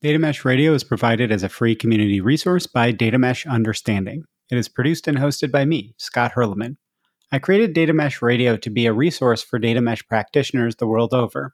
Data 0.00 0.20
Mesh 0.20 0.44
Radio 0.44 0.74
is 0.74 0.84
provided 0.84 1.32
as 1.32 1.42
a 1.42 1.48
free 1.48 1.74
community 1.74 2.20
resource 2.20 2.68
by 2.68 2.92
Data 2.92 3.18
Mesh 3.18 3.44
Understanding. 3.46 4.22
It 4.48 4.56
is 4.56 4.68
produced 4.68 5.08
and 5.08 5.18
hosted 5.18 5.50
by 5.50 5.64
me, 5.64 5.92
Scott 5.96 6.34
Hirleman. 6.36 6.76
I 7.32 7.40
created 7.40 7.72
Data 7.72 7.92
Mesh 7.92 8.22
Radio 8.22 8.56
to 8.58 8.70
be 8.70 8.86
a 8.86 8.92
resource 8.92 9.42
for 9.42 9.58
data 9.58 9.80
mesh 9.80 10.06
practitioners 10.06 10.76
the 10.76 10.86
world 10.86 11.12
over. 11.12 11.52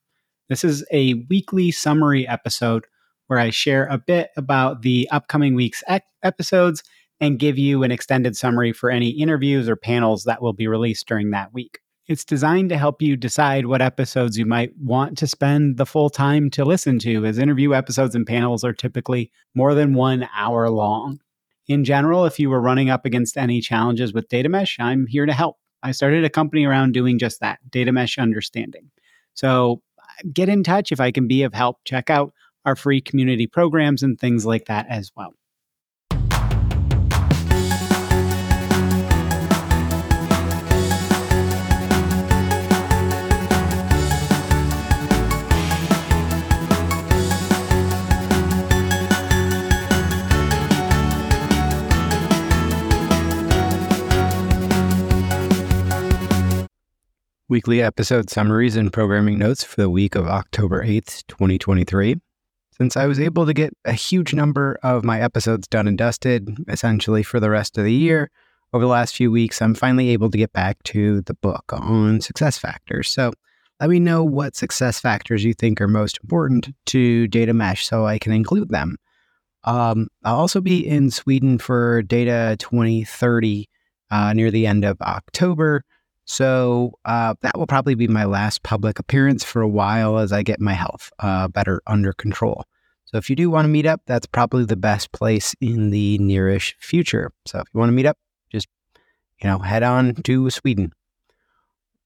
This 0.50 0.62
is 0.62 0.84
a 0.92 1.24
weekly 1.30 1.70
summary 1.70 2.28
episode 2.28 2.84
where 3.28 3.38
I 3.38 3.48
share 3.48 3.86
a 3.86 3.96
bit 3.96 4.28
about 4.36 4.82
the 4.82 5.08
upcoming 5.10 5.54
week's 5.54 5.82
episodes 6.22 6.82
and 7.20 7.38
give 7.38 7.56
you 7.56 7.82
an 7.82 7.92
extended 7.92 8.36
summary 8.36 8.74
for 8.74 8.90
any 8.90 9.08
interviews 9.08 9.70
or 9.70 9.76
panels 9.76 10.24
that 10.24 10.42
will 10.42 10.52
be 10.52 10.68
released 10.68 11.08
during 11.08 11.30
that 11.30 11.54
week. 11.54 11.78
It's 12.06 12.24
designed 12.24 12.68
to 12.68 12.76
help 12.76 13.00
you 13.00 13.16
decide 13.16 13.64
what 13.64 13.80
episodes 13.80 14.36
you 14.36 14.44
might 14.44 14.76
want 14.78 15.16
to 15.18 15.26
spend 15.26 15.78
the 15.78 15.86
full 15.86 16.10
time 16.10 16.50
to 16.50 16.64
listen 16.64 16.98
to, 16.98 17.24
as 17.24 17.38
interview 17.38 17.72
episodes 17.72 18.14
and 18.14 18.26
panels 18.26 18.62
are 18.62 18.74
typically 18.74 19.30
more 19.54 19.74
than 19.74 19.94
one 19.94 20.28
hour 20.36 20.68
long. 20.68 21.20
In 21.66 21.82
general, 21.82 22.26
if 22.26 22.38
you 22.38 22.50
were 22.50 22.60
running 22.60 22.90
up 22.90 23.06
against 23.06 23.38
any 23.38 23.62
challenges 23.62 24.12
with 24.12 24.28
data 24.28 24.50
mesh, 24.50 24.76
I'm 24.78 25.06
here 25.06 25.24
to 25.24 25.32
help. 25.32 25.56
I 25.82 25.92
started 25.92 26.24
a 26.24 26.30
company 26.30 26.66
around 26.66 26.92
doing 26.92 27.18
just 27.18 27.40
that 27.40 27.58
data 27.70 27.90
mesh 27.90 28.18
understanding. 28.18 28.90
So 29.32 29.80
uh, 29.98 30.28
get 30.30 30.50
in 30.50 30.62
touch 30.62 30.92
if 30.92 31.00
I 31.00 31.10
can 31.10 31.26
be 31.26 31.42
of 31.42 31.54
help. 31.54 31.78
Check 31.84 32.10
out 32.10 32.34
our 32.66 32.76
free 32.76 33.00
community 33.00 33.46
programs 33.46 34.02
and 34.02 34.20
things 34.20 34.44
like 34.44 34.66
that 34.66 34.86
as 34.90 35.10
well. 35.16 35.32
Weekly 57.54 57.80
episode 57.80 58.28
summaries 58.28 58.74
and 58.74 58.92
programming 58.92 59.38
notes 59.38 59.62
for 59.62 59.80
the 59.80 59.88
week 59.88 60.16
of 60.16 60.26
October 60.26 60.84
8th, 60.84 61.24
2023. 61.28 62.16
Since 62.72 62.96
I 62.96 63.06
was 63.06 63.20
able 63.20 63.46
to 63.46 63.54
get 63.54 63.72
a 63.84 63.92
huge 63.92 64.34
number 64.34 64.76
of 64.82 65.04
my 65.04 65.20
episodes 65.20 65.68
done 65.68 65.86
and 65.86 65.96
dusted, 65.96 66.50
essentially 66.66 67.22
for 67.22 67.38
the 67.38 67.50
rest 67.50 67.78
of 67.78 67.84
the 67.84 67.92
year, 67.92 68.28
over 68.72 68.82
the 68.82 68.90
last 68.90 69.14
few 69.14 69.30
weeks, 69.30 69.62
I'm 69.62 69.76
finally 69.76 70.08
able 70.08 70.32
to 70.32 70.36
get 70.36 70.52
back 70.52 70.82
to 70.82 71.20
the 71.20 71.34
book 71.34 71.62
on 71.72 72.20
success 72.20 72.58
factors. 72.58 73.08
So 73.08 73.32
let 73.78 73.88
me 73.88 74.00
know 74.00 74.24
what 74.24 74.56
success 74.56 74.98
factors 74.98 75.44
you 75.44 75.54
think 75.54 75.80
are 75.80 75.86
most 75.86 76.18
important 76.24 76.74
to 76.86 77.28
Data 77.28 77.54
Mesh 77.54 77.86
so 77.86 78.04
I 78.04 78.18
can 78.18 78.32
include 78.32 78.70
them. 78.70 78.96
Um, 79.62 80.08
I'll 80.24 80.40
also 80.40 80.60
be 80.60 80.84
in 80.84 81.12
Sweden 81.12 81.58
for 81.58 82.02
Data 82.02 82.56
2030 82.58 83.68
uh, 84.10 84.32
near 84.32 84.50
the 84.50 84.66
end 84.66 84.84
of 84.84 85.00
October. 85.02 85.84
So 86.24 86.92
uh, 87.04 87.34
that 87.42 87.58
will 87.58 87.66
probably 87.66 87.94
be 87.94 88.08
my 88.08 88.24
last 88.24 88.62
public 88.62 88.98
appearance 88.98 89.44
for 89.44 89.60
a 89.60 89.68
while 89.68 90.18
as 90.18 90.32
I 90.32 90.42
get 90.42 90.60
my 90.60 90.72
health 90.72 91.12
uh, 91.18 91.48
better 91.48 91.82
under 91.86 92.12
control. 92.12 92.64
So 93.04 93.18
if 93.18 93.28
you 93.28 93.36
do 93.36 93.50
want 93.50 93.66
to 93.66 93.68
meet 93.68 93.86
up, 93.86 94.00
that's 94.06 94.26
probably 94.26 94.64
the 94.64 94.76
best 94.76 95.12
place 95.12 95.54
in 95.60 95.90
the 95.90 96.18
nearish 96.18 96.74
future. 96.78 97.30
So 97.46 97.60
if 97.60 97.66
you 97.72 97.78
want 97.78 97.90
to 97.90 97.94
meet 97.94 98.06
up, 98.06 98.18
just 98.50 98.68
you 99.40 99.48
know 99.48 99.58
head 99.58 99.82
on 99.82 100.14
to 100.14 100.50
Sweden. 100.50 100.92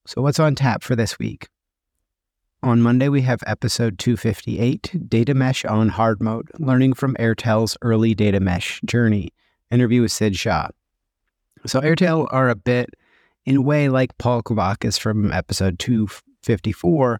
So 0.06 0.22
what's 0.22 0.40
on 0.40 0.54
tap 0.54 0.82
for 0.82 0.96
this 0.96 1.18
week? 1.18 1.48
On 2.62 2.82
Monday, 2.82 3.08
we 3.08 3.22
have 3.22 3.40
episode 3.46 4.00
258 4.00 5.08
Data 5.08 5.32
Mesh 5.32 5.64
on 5.64 5.90
Hard 5.90 6.20
Mode 6.20 6.50
Learning 6.58 6.92
from 6.92 7.14
Airtel's 7.14 7.76
Early 7.82 8.16
Data 8.16 8.40
Mesh 8.40 8.80
Journey. 8.84 9.32
Interview 9.70 10.02
with 10.02 10.10
Sid 10.10 10.34
Shah. 10.34 10.68
So, 11.66 11.80
Airtel 11.80 12.26
are 12.32 12.48
a 12.48 12.56
bit 12.56 12.90
in 13.48 13.56
a 13.56 13.62
way 13.62 13.88
like 13.88 14.16
Paul 14.18 14.42
Kavakis 14.42 15.00
from 15.00 15.32
episode 15.32 15.78
254, 15.78 17.18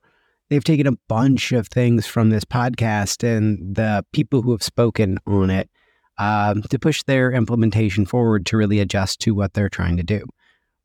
they've 0.50 0.62
taken 0.62 0.86
a 0.86 0.92
bunch 1.08 1.53
of 1.53 1.69
things 1.69 2.06
from 2.06 2.28
this 2.28 2.44
podcast 2.44 3.25
and 3.25 3.75
the 3.75 4.04
people 4.12 4.42
who 4.42 4.50
have 4.50 4.62
spoken 4.62 5.19
on 5.26 5.48
it 5.48 5.70
um, 6.19 6.60
to 6.64 6.78
push 6.78 7.03
their 7.04 7.32
implementation 7.32 8.04
forward 8.04 8.44
to 8.44 8.58
really 8.58 8.78
adjust 8.78 9.20
to 9.20 9.34
what 9.34 9.54
they're 9.54 9.70
trying 9.70 9.97
to 9.97 10.03
do. 10.03 10.22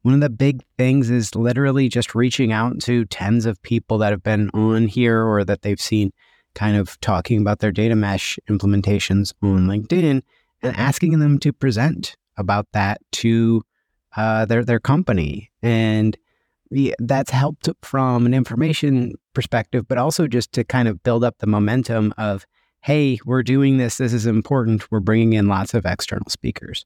One 0.04 0.14
of 0.14 0.22
the 0.22 0.30
big 0.30 0.64
things 0.78 1.10
is 1.10 1.36
literally 1.36 1.90
just 1.90 2.16
reaching 2.16 2.54
out 2.54 2.80
to 2.84 3.04
tens 3.04 3.46
of 3.46 3.62
people 3.64 3.98
that 3.98 4.12
have 4.12 4.24
been 4.24 4.50
on 4.52 4.88
here 4.88 5.26
or 5.26 5.44
that 5.44 5.62
they've 5.62 5.82
seen 5.82 6.14
kind 6.56 6.78
of 6.78 6.98
talking 7.02 7.42
about 7.42 7.60
their 7.60 7.74
data 7.74 7.98
mesh 7.98 8.40
implementations 8.50 9.34
on 9.42 9.68
LinkedIn 9.68 10.22
and 10.62 10.78
asking 10.78 11.20
them 11.20 11.38
to 11.40 11.52
present 11.52 12.16
about 12.38 12.68
that 12.72 13.02
to 13.12 13.62
uh, 14.16 14.46
their 14.46 14.64
their 14.64 14.80
company, 14.80 15.52
and 15.62 16.18
that's 17.00 17.32
helped 17.32 17.70
from 17.82 18.26
an 18.26 18.34
information 18.34 19.14
perspective, 19.34 19.88
but 19.88 19.98
also 19.98 20.28
just 20.28 20.52
to 20.54 20.64
kind 20.64 20.88
of 20.88 21.04
build 21.04 21.24
up 21.24 21.38
the 21.40 21.48
momentum 21.48 22.14
of, 22.18 22.46
hey, 22.82 23.20
we're 23.26 23.44
doing 23.44 23.78
this. 23.78 23.98
This 23.98 24.14
is 24.14 24.26
important. 24.26 24.90
We're 24.92 25.00
bringing 25.00 25.34
in 25.34 25.48
lots 25.48 25.74
of 25.74 25.86
external 25.86 26.30
speakers. 26.30 26.86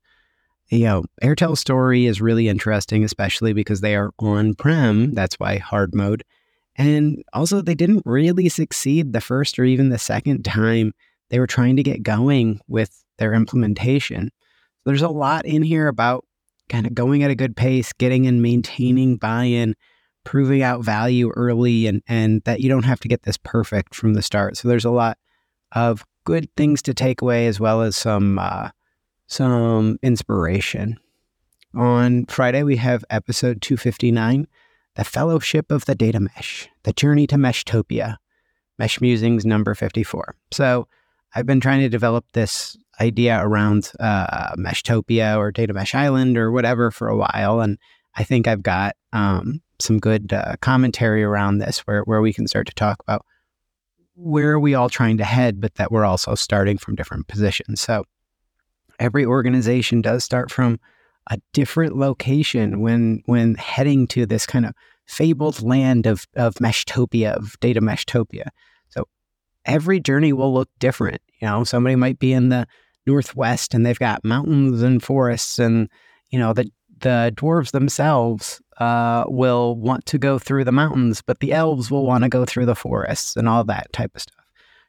You 0.69 0.79
know, 0.79 1.05
Airtel's 1.23 1.61
story 1.61 2.05
is 2.05 2.19
really 2.19 2.49
interesting, 2.49 3.03
especially 3.03 3.53
because 3.53 3.79
they 3.79 3.95
are 3.95 4.11
on 4.19 4.53
prem. 4.55 5.13
That's 5.13 5.35
why 5.35 5.57
hard 5.57 5.95
mode. 5.95 6.23
And 6.75 7.23
also, 7.33 7.61
they 7.61 7.75
didn't 7.75 8.03
really 8.05 8.49
succeed 8.49 9.13
the 9.13 9.21
first 9.21 9.57
or 9.57 9.63
even 9.63 9.89
the 9.89 9.97
second 9.97 10.43
time 10.43 10.93
they 11.29 11.39
were 11.39 11.47
trying 11.47 11.75
to 11.77 11.83
get 11.83 12.03
going 12.03 12.59
with 12.67 13.03
their 13.17 13.33
implementation. 13.33 14.31
There's 14.85 15.01
a 15.01 15.09
lot 15.09 15.45
in 15.45 15.63
here 15.63 15.87
about 15.87 16.25
kind 16.69 16.85
of 16.85 16.93
going 16.93 17.23
at 17.23 17.31
a 17.31 17.35
good 17.35 17.55
pace, 17.55 17.93
getting 17.93 18.27
and 18.27 18.41
maintaining 18.41 19.17
buy 19.17 19.45
in, 19.45 19.75
proving 20.23 20.61
out 20.61 20.83
value 20.83 21.31
early, 21.35 21.87
and, 21.87 22.01
and 22.07 22.41
that 22.43 22.61
you 22.61 22.69
don't 22.69 22.83
have 22.85 22.99
to 23.01 23.07
get 23.07 23.23
this 23.23 23.37
perfect 23.37 23.95
from 23.95 24.13
the 24.13 24.21
start. 24.21 24.57
So 24.57 24.67
there's 24.67 24.85
a 24.85 24.91
lot 24.91 25.17
of 25.71 26.05
good 26.23 26.49
things 26.55 26.81
to 26.83 26.93
take 26.93 27.21
away 27.21 27.47
as 27.47 27.59
well 27.59 27.81
as 27.81 27.95
some 27.95 28.39
uh, 28.39 28.69
some 29.27 29.99
inspiration. 30.01 30.97
On 31.73 32.25
Friday, 32.25 32.63
we 32.63 32.77
have 32.77 33.05
episode 33.09 33.61
259 33.61 34.47
The 34.95 35.03
Fellowship 35.03 35.71
of 35.71 35.85
the 35.85 35.95
Data 35.95 36.19
Mesh, 36.19 36.69
The 36.83 36.93
Journey 36.93 37.27
to 37.27 37.35
Meshtopia, 37.35 38.17
Mesh 38.79 38.99
Musings 39.01 39.45
number 39.45 39.75
54. 39.75 40.35
So 40.51 40.87
I've 41.35 41.45
been 41.45 41.59
trying 41.59 41.81
to 41.81 41.89
develop 41.89 42.25
this 42.33 42.77
idea 42.99 43.39
around 43.41 43.91
uh, 43.99 44.55
Meshtopia 44.55 45.37
or 45.37 45.51
Data 45.51 45.73
Mesh 45.73 45.95
Island 45.95 46.37
or 46.37 46.51
whatever 46.51 46.91
for 46.91 47.07
a 47.07 47.17
while, 47.17 47.61
and 47.61 47.77
I 48.15 48.23
think 48.23 48.47
I've 48.47 48.63
got 48.63 48.95
um, 49.13 49.61
some 49.79 49.99
good 49.99 50.33
uh, 50.33 50.55
commentary 50.61 51.23
around 51.23 51.59
this 51.59 51.79
where 51.79 52.01
where 52.03 52.21
we 52.21 52.33
can 52.33 52.47
start 52.47 52.67
to 52.67 52.73
talk 52.73 53.01
about 53.01 53.25
where 54.15 54.51
are 54.51 54.59
we 54.59 54.73
all 54.73 54.89
trying 54.89 55.17
to 55.17 55.23
head, 55.23 55.61
but 55.61 55.75
that 55.75 55.91
we're 55.91 56.05
also 56.05 56.33
starting 56.33 56.77
from 56.77 56.95
different 56.95 57.27
positions. 57.27 57.81
So 57.81 58.03
every 58.99 59.25
organization 59.25 60.01
does 60.01 60.23
start 60.23 60.51
from 60.51 60.79
a 61.29 61.37
different 61.53 61.95
location 61.95 62.79
when 62.79 63.21
when 63.25 63.55
heading 63.55 64.07
to 64.07 64.25
this 64.25 64.45
kind 64.45 64.65
of 64.65 64.73
fabled 65.05 65.61
land 65.61 66.05
of 66.05 66.25
of 66.35 66.55
meshtopia 66.55 67.33
of 67.33 67.57
data 67.59 67.81
meshtopia 67.81 68.47
so 68.89 69.05
every 69.65 69.99
journey 69.99 70.33
will 70.33 70.53
look 70.53 70.69
different 70.79 71.21
you 71.39 71.47
know 71.47 71.63
somebody 71.63 71.95
might 71.95 72.19
be 72.19 72.33
in 72.33 72.49
the 72.49 72.67
northwest 73.07 73.73
and 73.73 73.85
they've 73.85 73.99
got 73.99 74.23
mountains 74.23 74.83
and 74.83 75.01
forests 75.01 75.57
and 75.57 75.89
you 76.29 76.37
know 76.37 76.53
the 76.53 76.69
the 76.99 77.31
dwarves 77.35 77.71
themselves 77.71 78.61
uh, 78.79 79.25
will 79.27 79.75
want 79.75 80.05
to 80.07 80.17
go 80.17 80.39
through 80.39 80.63
the 80.63 80.71
mountains, 80.71 81.21
but 81.21 81.39
the 81.39 81.53
elves 81.53 81.89
will 81.89 82.05
want 82.05 82.23
to 82.23 82.29
go 82.29 82.45
through 82.45 82.65
the 82.65 82.75
forests 82.75 83.35
and 83.35 83.47
all 83.47 83.63
that 83.63 83.91
type 83.93 84.15
of 84.15 84.21
stuff. 84.21 84.45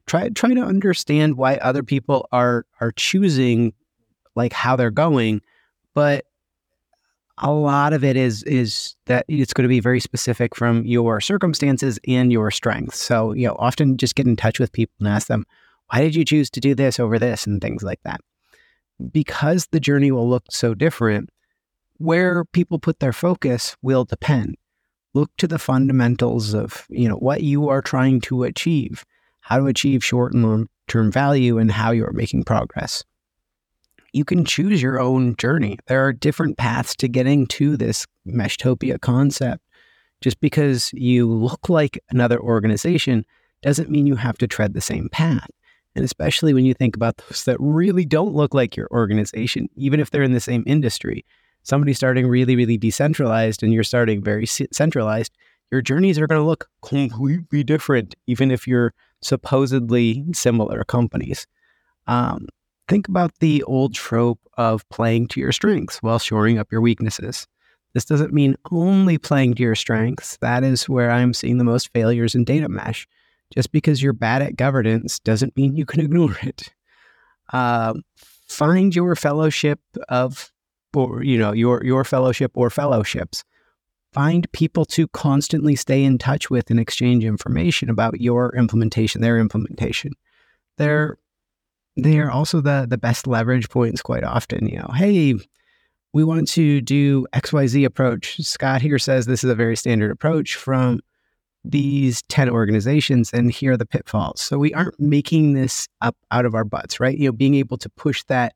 Try 0.07 0.29
try 0.31 0.55
to 0.55 0.63
understand 0.63 1.37
why 1.37 1.57
other 1.57 1.83
people 1.83 2.29
are 2.33 2.65
are 2.81 2.93
choosing 2.93 3.75
like 4.35 4.53
how 4.53 4.77
they're 4.77 4.91
going, 4.91 5.43
but 5.95 6.25
a 7.39 7.53
lot 7.53 7.93
of 7.93 8.03
it 8.03 8.17
is 8.17 8.43
is 8.45 8.97
that 9.07 9.25
it's 9.29 9.53
going 9.53 9.65
to 9.65 9.69
be 9.69 9.81
very 9.81 10.01
specific 10.01 10.57
from 10.57 10.85
your 10.85 11.21
circumstances 11.21 11.99
and 12.09 12.33
your 12.33 12.51
strengths. 12.51 12.99
So, 12.99 13.33
you 13.33 13.47
know, 13.47 13.57
often 13.59 13.97
just 13.97 14.15
get 14.15 14.27
in 14.27 14.37
touch 14.37 14.59
with 14.59 14.73
people 14.73 14.95
and 15.01 15.09
ask 15.09 15.29
them, 15.29 15.45
why 15.91 16.01
did 16.01 16.15
you 16.15 16.25
choose 16.25 16.51
to 16.51 16.61
do 16.61 16.75
this 16.75 17.01
over 17.01 17.19
this 17.19 17.47
and 17.47 17.61
things 17.61 17.83
like 17.83 18.01
that? 18.05 18.21
Because 19.13 19.67
the 19.67 19.81
journey 19.81 20.11
will 20.11 20.29
look 20.29 20.45
so 20.51 20.75
different, 20.75 21.31
where 21.99 22.45
people 22.45 22.79
put 22.79 23.01
their 23.01 23.13
focus 23.13 23.77
will 23.83 24.05
depend. 24.05 24.57
Look 25.15 25.31
to 25.39 25.47
the 25.47 25.59
fundamentals 25.59 26.55
of, 26.55 26.87
you 26.91 27.09
know, 27.09 27.17
what 27.17 27.43
you 27.43 27.69
are 27.69 27.83
trying 27.83 28.21
to 28.23 28.45
achieve, 28.45 29.05
how 29.41 29.59
to 29.59 29.67
achieve 29.67 30.05
short 30.05 30.33
and 30.33 30.45
long 30.45 30.69
term 30.87 31.11
value 31.11 31.59
and 31.59 31.71
how 31.71 31.91
you 31.91 32.05
are 32.05 32.13
making 32.13 32.45
progress. 32.45 33.05
You 34.13 34.25
can 34.25 34.45
choose 34.45 34.81
your 34.81 35.01
own 35.01 35.37
journey. 35.37 35.79
There 35.87 36.05
are 36.05 36.13
different 36.13 36.57
paths 36.57 36.95
to 36.97 37.09
getting 37.09 37.47
to 37.49 37.77
this 37.77 38.07
Meshtopia 38.27 39.01
concept. 39.01 39.63
Just 40.21 40.41
because 40.41 40.91
you 40.93 41.31
look 41.31 41.69
like 41.69 41.99
another 42.11 42.41
organization 42.41 43.25
doesn't 43.63 43.91
mean 43.91 44.07
you 44.07 44.17
have 44.17 44.39
to 44.39 44.47
tread 44.47 44.75
the 44.75 44.81
same 44.81 45.09
path. 45.11 45.49
And 45.99 46.05
especially 46.05 46.55
when 46.55 46.65
you 46.65 46.75
think 46.75 46.95
about 46.95 47.17
those 47.17 47.43
that 47.47 47.57
really 47.59 48.05
don't 48.05 48.33
look 48.33 48.55
like 48.55 48.77
your 48.77 48.87
organization, 48.93 49.69
even 49.75 49.99
if 49.99 50.13
they're 50.13 50.23
in 50.23 50.33
the 50.33 50.39
same 50.39 50.63
industry. 50.65 51.25
Somebody 51.65 51.93
starting 51.93 52.29
really, 52.29 52.55
really 52.55 52.77
decentralized 52.77 53.65
and 53.65 53.73
you're 53.73 53.83
starting 53.83 54.23
very 54.23 54.47
centralized, 54.47 55.33
your 55.73 55.83
journeys 55.83 56.17
are 56.17 56.29
going 56.29 56.41
to 56.41 56.47
look 56.47 56.69
completely 56.83 57.65
different, 57.65 58.15
even 58.29 58.53
if 58.53 58.65
you're 58.65 58.95
supposedly 59.23 60.25
similar 60.33 60.85
companies. 60.85 61.49
Um, 62.07 62.47
think 62.87 63.09
about 63.09 63.37
the 63.41 63.65
old 63.65 63.93
trope 63.93 64.39
of 64.57 64.89
playing 64.91 65.27
to 65.31 65.41
your 65.41 65.51
strengths 65.51 66.01
while 66.01 66.21
shoring 66.21 66.61
up 66.61 66.71
your 66.71 66.81
weaknesses. 66.81 67.49
This 67.93 68.05
doesn't 68.05 68.33
mean 68.33 68.55
only 68.71 69.19
playing 69.19 69.55
to 69.55 69.65
your 69.65 69.75
strengths. 69.75 70.37
That 70.37 70.63
is 70.63 70.89
where 70.89 71.11
I'm 71.11 71.35
seeing 71.35 71.59
the 71.59 71.65
most 71.65 71.93
failures 71.93 72.37
in 72.37 72.45
data 72.45 72.69
mesh. 72.69 73.09
Just 73.55 73.73
because 73.73 74.03
you're 74.03 74.13
bad 74.13 74.43
at 74.43 74.57
governance 74.57 75.19
doesn't 75.21 75.57
mean 75.57 75.77
you 75.77 75.87
can 75.87 76.01
ignore 76.05 76.37
it. 76.43 76.73
Uh, 77.53 77.95
find 78.49 78.95
your 78.95 79.15
fellowship 79.17 79.81
of, 80.09 80.51
or 80.95 81.23
you 81.23 81.39
know, 81.39 81.53
your 81.53 81.85
your 81.85 82.05
fellowship 82.05 82.53
or 82.55 82.71
fellowships. 82.71 83.45
Find 84.13 84.51
people 84.53 84.85
to 84.87 85.07
constantly 85.09 85.77
stay 85.77 86.03
in 86.03 86.17
touch 86.19 86.49
with 86.49 86.71
and 86.71 86.81
exchange 86.81 87.25
information 87.25 87.91
about 87.91 88.21
your 88.21 88.55
implementation, 88.57 89.21
their 89.21 89.39
implementation. 89.39 90.13
They're 90.79 91.19
they 91.97 92.19
are 92.19 92.31
also 92.31 92.61
the 92.61 92.87
the 92.89 92.99
best 92.99 93.27
leverage 93.27 93.69
points 93.69 94.01
quite 94.01 94.25
often. 94.25 94.69
You 94.69 94.79
know, 94.79 94.91
hey, 94.95 95.35
we 96.13 96.25
want 96.25 96.49
to 96.49 96.81
do 96.81 97.27
XYZ 97.35 97.85
approach. 97.85 98.41
Scott 98.41 98.81
here 98.81 98.99
says 98.99 99.27
this 99.27 99.45
is 99.45 99.51
a 99.51 99.55
very 99.55 99.77
standard 99.77 100.11
approach 100.11 100.55
from 100.55 101.01
these 101.65 102.23
10 102.23 102.49
organizations 102.51 103.33
and 103.33 103.51
here 103.51 103.73
are 103.73 103.77
the 103.77 103.87
pitfalls. 103.87 104.41
So 104.41 104.59
we 104.59 104.73
aren't 104.75 104.99
making 104.99 105.55
this 105.55 105.89
up 106.01 106.17
out 106.31 106.47
of 106.47 106.55
our 106.55 106.65
butts, 106.65 107.01
right? 107.01 107.17
You 107.17 107.29
know, 107.29 107.33
being 107.33 107.55
able 107.55 107.77
to 107.79 107.89
push 107.91 108.23
that 108.25 108.55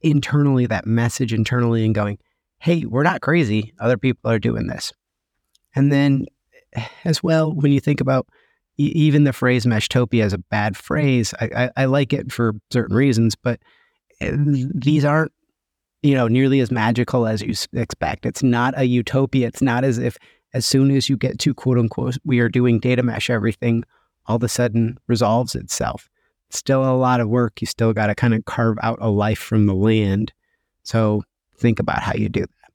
internally, 0.00 0.66
that 0.66 0.86
message 0.86 1.32
internally 1.32 1.84
and 1.84 1.94
going, 1.94 2.18
hey, 2.58 2.84
we're 2.84 3.02
not 3.02 3.20
crazy. 3.20 3.72
Other 3.80 3.96
people 3.96 4.30
are 4.30 4.38
doing 4.38 4.66
this. 4.66 4.92
And 5.74 5.92
then 5.92 6.26
as 7.04 7.22
well, 7.22 7.52
when 7.52 7.72
you 7.72 7.80
think 7.80 8.00
about 8.00 8.28
even 8.76 9.24
the 9.24 9.32
phrase 9.32 9.66
meshtopia 9.66 10.24
as 10.24 10.32
a 10.32 10.38
bad 10.38 10.76
phrase, 10.76 11.34
I, 11.40 11.50
I, 11.56 11.70
I 11.82 11.84
like 11.86 12.12
it 12.12 12.32
for 12.32 12.54
certain 12.70 12.96
reasons, 12.96 13.34
but 13.34 13.60
eh, 14.20 14.34
these 14.36 15.04
aren't 15.04 15.32
you 16.02 16.14
know 16.14 16.28
nearly 16.28 16.60
as 16.60 16.70
magical 16.70 17.26
as 17.26 17.42
you 17.42 17.54
expect. 17.78 18.24
It's 18.24 18.42
not 18.42 18.74
a 18.76 18.84
utopia. 18.84 19.48
It's 19.48 19.62
not 19.62 19.84
as 19.84 19.98
if 19.98 20.16
as 20.52 20.66
soon 20.66 20.90
as 20.90 21.08
you 21.08 21.16
get 21.16 21.38
to 21.40 21.54
quote 21.54 21.78
unquote, 21.78 22.16
we 22.24 22.40
are 22.40 22.48
doing 22.48 22.78
data 22.80 23.02
mesh, 23.02 23.30
everything 23.30 23.84
all 24.26 24.36
of 24.36 24.42
a 24.42 24.48
sudden 24.48 24.98
resolves 25.08 25.54
itself. 25.54 26.08
still 26.50 26.84
a 26.84 26.96
lot 26.96 27.20
of 27.20 27.28
work. 27.28 27.60
You 27.60 27.66
still 27.66 27.92
got 27.92 28.08
to 28.08 28.14
kind 28.14 28.34
of 28.34 28.44
carve 28.44 28.76
out 28.82 28.98
a 29.00 29.08
life 29.08 29.38
from 29.38 29.66
the 29.66 29.74
land. 29.74 30.32
So 30.82 31.22
think 31.56 31.78
about 31.78 32.02
how 32.02 32.14
you 32.14 32.28
do 32.28 32.40
that. 32.40 32.72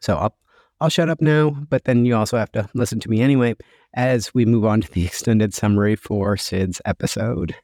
So 0.00 0.16
I'll, 0.16 0.34
I'll 0.80 0.88
shut 0.88 1.10
up 1.10 1.20
now, 1.20 1.50
but 1.50 1.84
then 1.84 2.06
you 2.06 2.16
also 2.16 2.38
have 2.38 2.52
to 2.52 2.68
listen 2.72 3.00
to 3.00 3.10
me 3.10 3.20
anyway 3.20 3.54
as 3.94 4.32
we 4.32 4.46
move 4.46 4.64
on 4.64 4.80
to 4.80 4.90
the 4.90 5.04
extended 5.06 5.52
summary 5.52 5.96
for 5.96 6.36
Sid's 6.36 6.80
episode. 6.86 7.54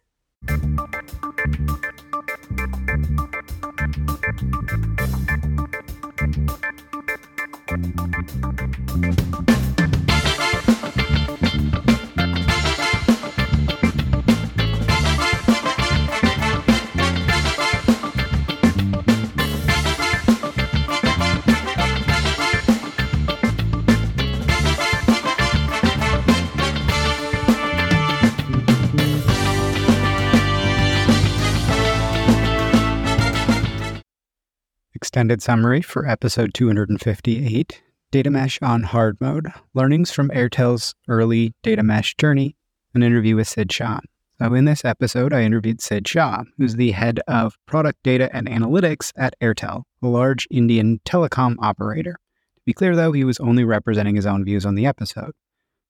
Extended 35.17 35.41
summary 35.41 35.81
for 35.81 36.07
episode 36.07 36.53
258 36.53 37.83
Data 38.11 38.31
Mesh 38.31 38.61
on 38.61 38.83
Hard 38.83 39.19
Mode 39.19 39.47
Learnings 39.73 40.13
from 40.13 40.29
Airtel's 40.29 40.95
Early 41.09 41.55
Data 41.63 41.83
Mesh 41.83 42.15
Journey, 42.17 42.55
an 42.93 43.03
interview 43.03 43.35
with 43.35 43.49
Sid 43.49 43.73
Shah. 43.73 44.01
So, 44.39 44.53
in 44.53 44.67
this 44.67 44.85
episode, 44.85 45.33
I 45.33 45.41
interviewed 45.41 45.81
Sid 45.81 46.07
Shah, 46.07 46.43
who's 46.59 46.77
the 46.77 46.91
head 46.91 47.21
of 47.27 47.57
product 47.65 48.03
data 48.03 48.29
and 48.37 48.47
analytics 48.47 49.11
at 49.17 49.35
Airtel, 49.41 49.85
a 50.03 50.07
large 50.07 50.47
Indian 50.51 51.01
telecom 51.07 51.57
operator. 51.61 52.13
To 52.57 52.63
be 52.67 52.75
clear, 52.75 52.95
though, 52.95 53.13
he 53.13 53.25
was 53.25 53.41
only 53.41 53.65
representing 53.65 54.17
his 54.17 54.27
own 54.27 54.45
views 54.45 54.67
on 54.67 54.75
the 54.75 54.85
episode. 54.85 55.33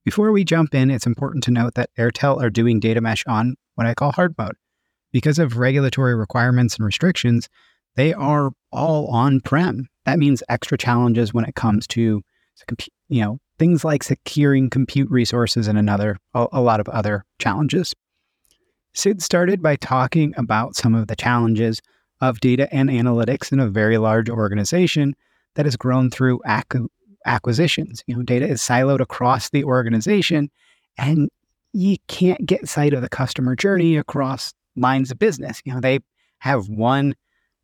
Before 0.04 0.30
we 0.30 0.44
jump 0.44 0.72
in, 0.72 0.88
it's 0.88 1.04
important 1.04 1.42
to 1.42 1.50
note 1.50 1.74
that 1.74 1.90
Airtel 1.98 2.40
are 2.40 2.48
doing 2.48 2.78
data 2.78 3.00
mesh 3.00 3.24
on 3.26 3.56
what 3.74 3.88
I 3.88 3.94
call 3.94 4.12
hard 4.12 4.36
mode. 4.38 4.54
Because 5.10 5.40
of 5.40 5.56
regulatory 5.56 6.14
requirements 6.14 6.76
and 6.76 6.86
restrictions, 6.86 7.48
they 7.96 8.14
are 8.14 8.52
all 8.72 9.08
on 9.08 9.40
prem. 9.40 9.88
That 10.04 10.18
means 10.18 10.42
extra 10.48 10.78
challenges 10.78 11.34
when 11.34 11.44
it 11.44 11.54
comes 11.54 11.86
to, 11.88 12.22
you 13.08 13.20
know, 13.20 13.38
things 13.58 13.84
like 13.84 14.02
securing 14.02 14.70
compute 14.70 15.10
resources 15.10 15.66
and 15.66 15.78
another, 15.78 16.18
a, 16.34 16.46
a 16.52 16.60
lot 16.60 16.80
of 16.80 16.88
other 16.88 17.24
challenges. 17.38 17.94
Sid 18.94 19.22
started 19.22 19.62
by 19.62 19.76
talking 19.76 20.32
about 20.36 20.76
some 20.76 20.94
of 20.94 21.08
the 21.08 21.16
challenges 21.16 21.82
of 22.20 22.40
data 22.40 22.72
and 22.72 22.88
analytics 22.88 23.52
in 23.52 23.60
a 23.60 23.68
very 23.68 23.98
large 23.98 24.30
organization 24.30 25.14
that 25.54 25.66
has 25.66 25.76
grown 25.76 26.10
through 26.10 26.40
ac- 26.46 26.86
acquisitions. 27.26 28.02
You 28.06 28.16
know, 28.16 28.22
data 28.22 28.46
is 28.46 28.62
siloed 28.62 29.00
across 29.00 29.50
the 29.50 29.64
organization, 29.64 30.50
and 30.96 31.28
you 31.72 31.96
can't 32.08 32.46
get 32.46 32.68
sight 32.68 32.94
of 32.94 33.02
the 33.02 33.08
customer 33.08 33.54
journey 33.54 33.96
across 33.96 34.54
lines 34.76 35.10
of 35.10 35.18
business. 35.18 35.60
You 35.64 35.74
know, 35.74 35.80
they 35.80 36.00
have 36.38 36.68
one 36.68 37.14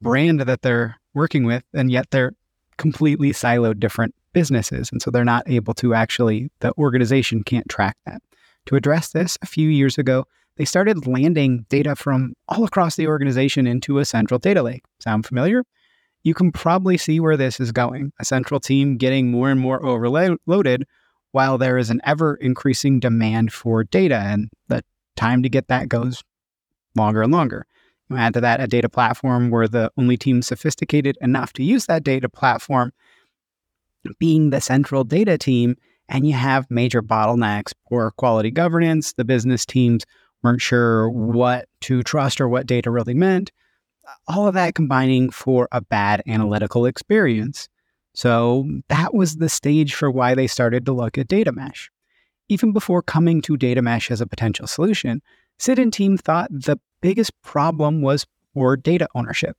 brand 0.03 0.41
that 0.41 0.63
they're 0.63 0.97
working 1.15 1.45
with, 1.45 1.63
and 1.73 1.91
yet 1.91 2.11
they're 2.11 2.33
completely 2.77 3.31
siloed 3.31 3.79
different 3.79 4.15
businesses. 4.33 4.91
And 4.91 5.01
so 5.01 5.11
they're 5.11 5.25
not 5.25 5.49
able 5.49 5.75
to 5.75 5.95
actually, 5.95 6.51
the 6.61 6.73
organization 6.79 7.45
can't 7.45 7.69
track 7.69 7.97
that. 8.07 8.23
To 8.67 8.77
address 8.77 9.11
this, 9.11 9.39
a 9.43 9.47
few 9.47 9.69
years 9.69 9.99
ago, 9.99 10.27
they 10.57 10.65
started 10.65 11.07
landing 11.07 11.67
data 11.69 11.97
from 11.97 12.35
all 12.49 12.65
across 12.65 12.97
the 12.97 13.07
organization 13.07 13.67
into 13.67 13.99
a 13.99 14.05
central 14.05 14.39
data 14.39 14.63
lake. 14.63 14.83
Sound 15.01 15.27
familiar? 15.27 15.65
You 16.23 16.35
can 16.35 16.53
probably 16.53 16.97
see 16.99 17.19
where 17.21 17.37
this 17.37 17.59
is 17.59 17.73
going. 17.73 18.13
A 18.21 18.25
central 18.25 18.61
team 18.61 18.97
getting 18.97 19.31
more 19.31 19.51
and 19.51 19.59
more 19.59 19.85
overloaded 19.85 20.85
while 21.33 21.59
there 21.59 21.79
is 21.79 21.91
an 21.91 22.01
ever 22.05 22.35
increasing 22.37 23.01
demand 23.01 23.53
for 23.53 23.83
data, 23.85 24.17
and 24.17 24.51
the 24.69 24.85
time 25.17 25.43
to 25.43 25.49
get 25.49 25.69
that 25.69 25.89
goes 25.89 26.23
longer 26.95 27.23
and 27.23 27.33
longer. 27.33 27.67
Add 28.17 28.35
to 28.35 28.41
that 28.41 28.61
a 28.61 28.67
data 28.67 28.89
platform 28.89 29.51
where 29.51 29.69
the 29.69 29.91
only 29.97 30.17
team 30.17 30.43
sophisticated 30.43 31.17
enough 31.21 31.53
to 31.55 31.63
use 31.63 31.87
that 31.87 32.05
data 32.05 32.29
platform 32.29 32.93
being 34.19 34.51
the 34.51 34.61
central 34.61 35.05
data 35.05 35.39
team, 35.39 35.77
and 36.09 36.27
you 36.27 36.33
have 36.33 36.71
major 36.71 37.03
bottlenecks, 37.03 37.73
poor 37.89 38.11
quality 38.13 38.51
governance. 38.51 39.13
The 39.13 39.25
business 39.25 39.65
teams 39.65 40.05
weren't 40.43 40.61
sure 40.61 41.09
what 41.09 41.69
to 41.83 42.03
trust 42.03 42.41
or 42.41 42.49
what 42.49 42.67
data 42.67 42.91
really 42.91 43.15
meant. 43.15 43.53
All 44.27 44.49
of 44.49 44.55
that 44.55 44.75
combining 44.75 45.31
for 45.31 45.69
a 45.71 45.81
bad 45.81 46.23
analytical 46.27 46.87
experience. 46.87 47.69
So 48.15 48.69
that 48.89 49.15
was 49.15 49.37
the 49.37 49.49
stage 49.49 49.95
for 49.95 50.11
why 50.11 50.35
they 50.35 50.47
started 50.47 50.85
to 50.87 50.93
look 50.93 51.17
at 51.17 51.29
data 51.29 51.53
mesh. 51.53 51.91
Even 52.49 52.73
before 52.73 53.03
coming 53.03 53.41
to 53.43 53.57
data 53.57 53.81
mesh 53.81 54.11
as 54.11 54.21
a 54.21 54.27
potential 54.27 54.67
solution, 54.67 55.23
Sid 55.63 55.79
and 55.79 55.93
team 55.93 56.19
thought 56.19 56.51
the 56.51 56.81
biggest 57.01 57.41
problem 57.41 58.03
was 58.03 58.27
poor 58.53 58.77
data 58.77 59.07
ownership. 59.15 59.57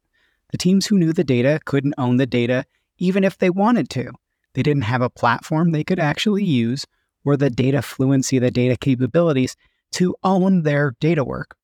The 0.51 0.57
teams 0.57 0.86
who 0.86 0.98
knew 0.98 1.13
the 1.13 1.24
data 1.24 1.62
couldn't 1.63 1.93
own 1.98 2.17
the 2.17 2.25
data 2.25 2.65
even 2.98 3.24
if 3.24 3.38
they 3.38 3.50
wanted 3.50 3.89
to. 3.91 4.12
They 4.53 4.63
didn't 4.63 4.83
have 4.83 5.01
a 5.01 5.10
platform 5.10 5.72
they 5.72 5.86
could 5.86 6.01
actually 6.01 6.43
use 6.43 6.86
or 7.24 7.38
the 7.38 7.50
data 7.50 7.81
fluency, 7.81 8.38
the 8.38 8.51
data 8.51 8.75
capabilities 8.75 9.55
to 9.93 10.13
own 10.25 10.63
their 10.63 10.93
data 11.00 11.24
work. 11.24 11.55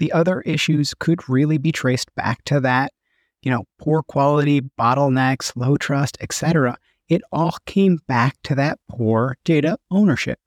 The 0.00 0.10
other 0.10 0.40
issues 0.40 0.92
could 0.92 1.28
really 1.28 1.56
be 1.56 1.70
traced 1.70 2.12
back 2.16 2.42
to 2.46 2.58
that, 2.58 2.92
you 3.40 3.52
know, 3.52 3.68
poor 3.78 4.02
quality, 4.02 4.62
bottlenecks, 4.62 5.52
low 5.54 5.76
trust, 5.76 6.18
etc. 6.20 6.76
It 7.08 7.22
all 7.30 7.54
came 7.66 8.00
back 8.08 8.34
to 8.42 8.56
that 8.56 8.80
poor 8.88 9.36
data 9.44 9.78
ownership. 9.92 10.40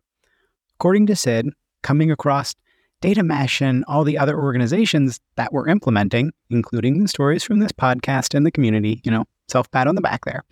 According 0.75 1.05
to 1.05 1.15
Sid, 1.15 1.51
coming 1.84 2.12
across 2.12 2.53
Data 3.01 3.24
Mesh 3.24 3.62
and 3.62 3.86
all 3.88 4.03
the 4.03 4.18
other 4.18 4.38
organizations 4.38 5.20
that 5.36 5.53
were 5.53 5.68
implementing, 5.68 6.32
including 6.50 7.01
the 7.01 7.08
stories 7.08 7.44
from 7.44 7.60
this 7.60 7.72
podcast 7.72 8.34
and 8.34 8.46
the 8.46 8.51
community, 8.51 9.01
you 9.03 9.12
know, 9.12 9.25
self 9.48 9.70
pat 9.72 9.88
on 9.88 9.96
the 9.96 10.01
back 10.01 10.25
there, 10.25 10.44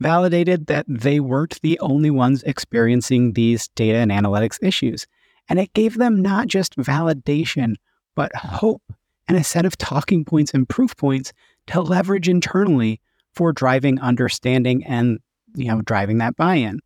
validated 0.00 0.66
that 0.66 0.84
they 0.88 1.20
weren't 1.20 1.60
the 1.62 1.78
only 1.80 2.10
ones 2.10 2.42
experiencing 2.42 3.32
these 3.32 3.68
data 3.68 3.98
and 3.98 4.10
analytics 4.10 4.58
issues. 4.62 5.06
And 5.48 5.58
it 5.58 5.72
gave 5.74 5.98
them 5.98 6.20
not 6.20 6.46
just 6.46 6.76
validation 6.76 7.74
but 8.14 8.34
hope 8.34 8.82
and 9.28 9.36
a 9.36 9.44
set 9.44 9.64
of 9.64 9.76
talking 9.76 10.24
points 10.24 10.54
and 10.54 10.68
proof 10.68 10.96
points 10.96 11.32
to 11.66 11.80
leverage 11.80 12.28
internally 12.28 13.00
for 13.32 13.52
driving 13.52 14.00
understanding 14.00 14.84
and 14.84 15.18
you 15.54 15.66
know 15.66 15.80
driving 15.82 16.18
that 16.18 16.36
buy-in. 16.36 16.80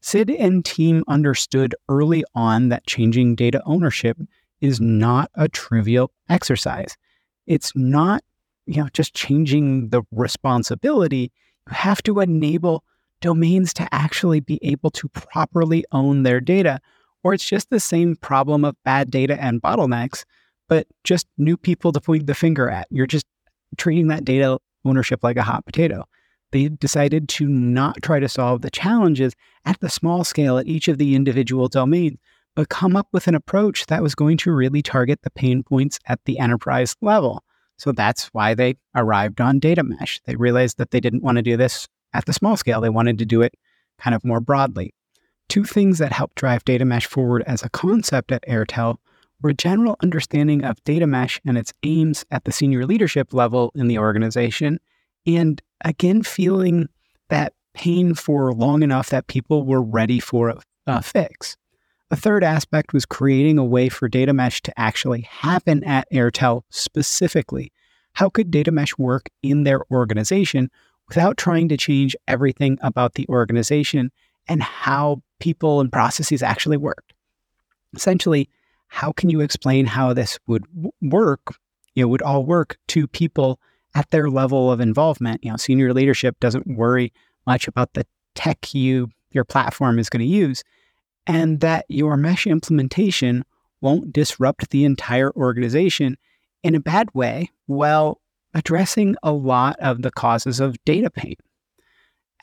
Sid 0.00 0.30
and 0.30 0.64
team 0.64 1.02
understood 1.08 1.74
early 1.88 2.24
on 2.34 2.68
that 2.68 2.86
changing 2.86 3.34
data 3.34 3.62
ownership 3.64 4.18
is 4.64 4.80
not 4.80 5.30
a 5.34 5.48
trivial 5.48 6.10
exercise. 6.28 6.96
It's 7.46 7.72
not 7.74 8.22
you 8.66 8.82
know 8.82 8.88
just 8.92 9.14
changing 9.14 9.90
the 9.90 10.02
responsibility. 10.10 11.30
You 11.68 11.74
have 11.74 12.02
to 12.04 12.20
enable 12.20 12.82
domains 13.20 13.72
to 13.74 13.88
actually 13.92 14.40
be 14.40 14.58
able 14.62 14.90
to 14.90 15.08
properly 15.08 15.84
own 15.92 16.22
their 16.22 16.40
data 16.40 16.80
or 17.24 17.32
it's 17.32 17.48
just 17.48 17.70
the 17.70 17.80
same 17.80 18.16
problem 18.16 18.64
of 18.64 18.76
bad 18.84 19.10
data 19.10 19.42
and 19.42 19.62
bottlenecks, 19.62 20.24
but 20.68 20.86
just 21.04 21.26
new 21.38 21.56
people 21.56 21.90
to 21.90 22.00
point 22.00 22.26
the 22.26 22.34
finger 22.34 22.68
at. 22.68 22.86
You're 22.90 23.06
just 23.06 23.26
treating 23.78 24.08
that 24.08 24.24
data 24.24 24.58
ownership 24.84 25.24
like 25.24 25.38
a 25.38 25.42
hot 25.42 25.64
potato. 25.64 26.04
They 26.52 26.68
decided 26.68 27.28
to 27.30 27.48
not 27.48 28.02
try 28.02 28.20
to 28.20 28.28
solve 28.28 28.60
the 28.60 28.70
challenges 28.70 29.34
at 29.64 29.80
the 29.80 29.88
small 29.88 30.22
scale 30.22 30.58
at 30.58 30.66
each 30.66 30.86
of 30.86 30.98
the 30.98 31.14
individual 31.14 31.66
domains, 31.68 32.18
but 32.54 32.68
come 32.68 32.96
up 32.96 33.08
with 33.12 33.26
an 33.26 33.34
approach 33.34 33.86
that 33.86 34.02
was 34.02 34.14
going 34.14 34.36
to 34.38 34.52
really 34.52 34.82
target 34.82 35.20
the 35.22 35.30
pain 35.30 35.62
points 35.62 35.98
at 36.06 36.20
the 36.24 36.38
enterprise 36.38 36.94
level. 37.00 37.42
So 37.76 37.92
that's 37.92 38.26
why 38.28 38.54
they 38.54 38.76
arrived 38.94 39.40
on 39.40 39.58
data 39.58 39.82
mesh. 39.82 40.20
They 40.24 40.36
realized 40.36 40.78
that 40.78 40.90
they 40.90 41.00
didn't 41.00 41.22
want 41.22 41.36
to 41.36 41.42
do 41.42 41.56
this 41.56 41.88
at 42.12 42.26
the 42.26 42.32
small 42.32 42.56
scale. 42.56 42.80
They 42.80 42.88
wanted 42.88 43.18
to 43.18 43.24
do 43.26 43.42
it 43.42 43.54
kind 43.98 44.14
of 44.14 44.24
more 44.24 44.40
broadly. 44.40 44.94
Two 45.48 45.64
things 45.64 45.98
that 45.98 46.12
helped 46.12 46.36
drive 46.36 46.64
data 46.64 46.84
mesh 46.84 47.06
forward 47.06 47.42
as 47.46 47.62
a 47.62 47.68
concept 47.70 48.32
at 48.32 48.46
Airtel 48.48 48.96
were 49.42 49.50
a 49.50 49.54
general 49.54 49.96
understanding 50.02 50.64
of 50.64 50.82
data 50.84 51.06
mesh 51.06 51.40
and 51.44 51.58
its 51.58 51.72
aims 51.82 52.24
at 52.30 52.44
the 52.44 52.52
senior 52.52 52.86
leadership 52.86 53.34
level 53.34 53.70
in 53.74 53.88
the 53.88 53.98
organization, 53.98 54.78
and 55.26 55.60
again, 55.84 56.22
feeling 56.22 56.88
that 57.28 57.52
pain 57.74 58.14
for 58.14 58.52
long 58.52 58.82
enough 58.82 59.10
that 59.10 59.26
people 59.26 59.66
were 59.66 59.82
ready 59.82 60.20
for 60.20 60.48
a, 60.48 60.60
a 60.86 61.02
fix. 61.02 61.56
A 62.10 62.16
third 62.16 62.44
aspect 62.44 62.92
was 62.92 63.06
creating 63.06 63.58
a 63.58 63.64
way 63.64 63.88
for 63.88 64.08
data 64.08 64.32
mesh 64.32 64.62
to 64.62 64.78
actually 64.78 65.22
happen 65.22 65.82
at 65.84 66.10
Airtel 66.12 66.62
specifically. 66.70 67.72
How 68.12 68.28
could 68.28 68.50
data 68.50 68.70
mesh 68.70 68.96
work 68.98 69.28
in 69.42 69.64
their 69.64 69.80
organization 69.90 70.70
without 71.08 71.36
trying 71.36 71.68
to 71.68 71.76
change 71.76 72.16
everything 72.28 72.78
about 72.82 73.14
the 73.14 73.26
organization 73.28 74.10
and 74.48 74.62
how 74.62 75.22
people 75.40 75.80
and 75.80 75.92
processes 75.92 76.42
actually 76.42 76.76
worked. 76.76 77.12
Essentially, 77.94 78.48
how 78.88 79.12
can 79.12 79.30
you 79.30 79.40
explain 79.40 79.86
how 79.86 80.12
this 80.12 80.38
would 80.46 80.64
work, 81.00 81.56
you 81.94 82.02
know, 82.02 82.08
would 82.08 82.22
all 82.22 82.44
work 82.44 82.78
to 82.88 83.06
people 83.06 83.58
at 83.94 84.10
their 84.10 84.28
level 84.28 84.70
of 84.70 84.80
involvement? 84.80 85.44
You 85.44 85.50
know, 85.50 85.56
senior 85.56 85.92
leadership 85.92 86.38
doesn't 86.40 86.66
worry 86.66 87.12
much 87.46 87.68
about 87.68 87.94
the 87.94 88.06
tech 88.34 88.74
you 88.74 89.10
your 89.30 89.44
platform 89.44 89.98
is 89.98 90.08
going 90.08 90.20
to 90.20 90.26
use 90.26 90.62
and 91.26 91.60
that 91.60 91.86
your 91.88 92.16
mesh 92.16 92.46
implementation 92.46 93.44
won't 93.80 94.12
disrupt 94.12 94.70
the 94.70 94.84
entire 94.84 95.30
organization 95.32 96.16
in 96.62 96.74
a 96.74 96.80
bad 96.80 97.08
way 97.14 97.50
while 97.66 98.20
addressing 98.54 99.16
a 99.22 99.32
lot 99.32 99.76
of 99.80 100.02
the 100.02 100.10
causes 100.10 100.60
of 100.60 100.82
data 100.84 101.10
pain. 101.10 101.36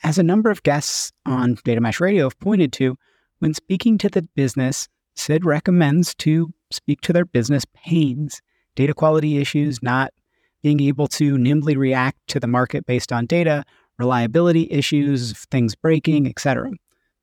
As 0.04 0.18
a 0.18 0.22
number 0.22 0.50
of 0.50 0.62
guests 0.62 1.12
on 1.26 1.56
Data 1.64 1.80
Mesh 1.80 2.00
Radio 2.00 2.24
have 2.24 2.38
pointed 2.38 2.72
to, 2.74 2.96
when 3.38 3.54
speaking 3.54 3.98
to 3.98 4.08
the 4.08 4.22
business, 4.34 4.88
Sid 5.14 5.44
recommends 5.44 6.14
to 6.16 6.52
speak 6.70 7.00
to 7.02 7.12
their 7.12 7.24
business 7.24 7.64
pains, 7.74 8.40
data 8.74 8.94
quality 8.94 9.38
issues, 9.38 9.82
not 9.82 10.12
being 10.62 10.80
able 10.80 11.08
to 11.08 11.38
nimbly 11.38 11.76
react 11.76 12.18
to 12.28 12.40
the 12.40 12.46
market 12.46 12.86
based 12.86 13.12
on 13.12 13.26
data, 13.26 13.64
reliability 13.98 14.68
issues, 14.70 15.32
things 15.50 15.74
breaking, 15.74 16.26
etc. 16.26 16.70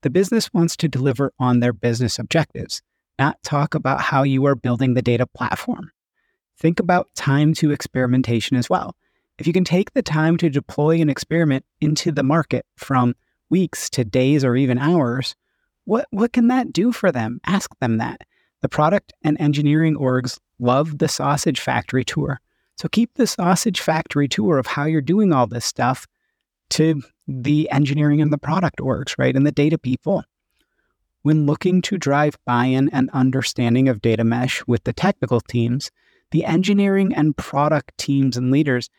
The 0.01 0.09
business 0.09 0.53
wants 0.53 0.77
to 0.77 0.87
deliver 0.87 1.33
on 1.39 1.59
their 1.59 1.73
business 1.73 2.19
objectives, 2.19 2.81
not 3.17 3.41
talk 3.43 3.75
about 3.75 4.01
how 4.01 4.23
you 4.23 4.45
are 4.45 4.55
building 4.55 4.93
the 4.93 5.01
data 5.01 5.27
platform. 5.27 5.91
Think 6.57 6.79
about 6.79 7.09
time 7.15 7.53
to 7.55 7.71
experimentation 7.71 8.55
as 8.55 8.69
well. 8.69 8.95
If 9.37 9.47
you 9.47 9.53
can 9.53 9.63
take 9.63 9.93
the 9.93 10.01
time 10.01 10.37
to 10.37 10.49
deploy 10.49 11.01
an 11.01 11.09
experiment 11.09 11.65
into 11.79 12.11
the 12.11 12.23
market 12.23 12.65
from 12.77 13.15
weeks 13.49 13.89
to 13.91 14.03
days 14.03 14.43
or 14.43 14.55
even 14.55 14.77
hours, 14.77 15.35
what, 15.85 16.07
what 16.11 16.33
can 16.33 16.47
that 16.47 16.71
do 16.73 16.91
for 16.91 17.11
them? 17.11 17.39
Ask 17.45 17.77
them 17.79 17.97
that. 17.97 18.21
The 18.61 18.69
product 18.69 19.13
and 19.23 19.39
engineering 19.39 19.95
orgs 19.95 20.39
love 20.59 20.97
the 20.97 21.07
sausage 21.07 21.59
factory 21.59 22.03
tour. 22.03 22.41
So 22.77 22.87
keep 22.89 23.13
the 23.15 23.27
sausage 23.27 23.79
factory 23.79 24.27
tour 24.27 24.57
of 24.57 24.67
how 24.67 24.85
you're 24.85 25.01
doing 25.01 25.33
all 25.33 25.47
this 25.47 25.65
stuff 25.65 26.05
to 26.71 27.01
the 27.29 27.69
engineering 27.69 28.21
and 28.21 28.33
the 28.33 28.37
product 28.37 28.79
orgs, 28.79 29.15
right? 29.19 29.35
And 29.35 29.45
the 29.45 29.51
data 29.51 29.77
people. 29.77 30.23
When 31.21 31.45
looking 31.45 31.81
to 31.83 31.97
drive 31.97 32.37
buy 32.45 32.65
in 32.65 32.89
and 32.89 33.09
understanding 33.11 33.87
of 33.87 34.01
data 34.01 34.23
mesh 34.23 34.63
with 34.65 34.83
the 34.83 34.93
technical 34.93 35.39
teams, 35.39 35.91
the 36.31 36.45
engineering 36.45 37.13
and 37.13 37.37
product 37.37 37.97
teams 37.97 38.35
and 38.35 38.51
leaders 38.51 38.89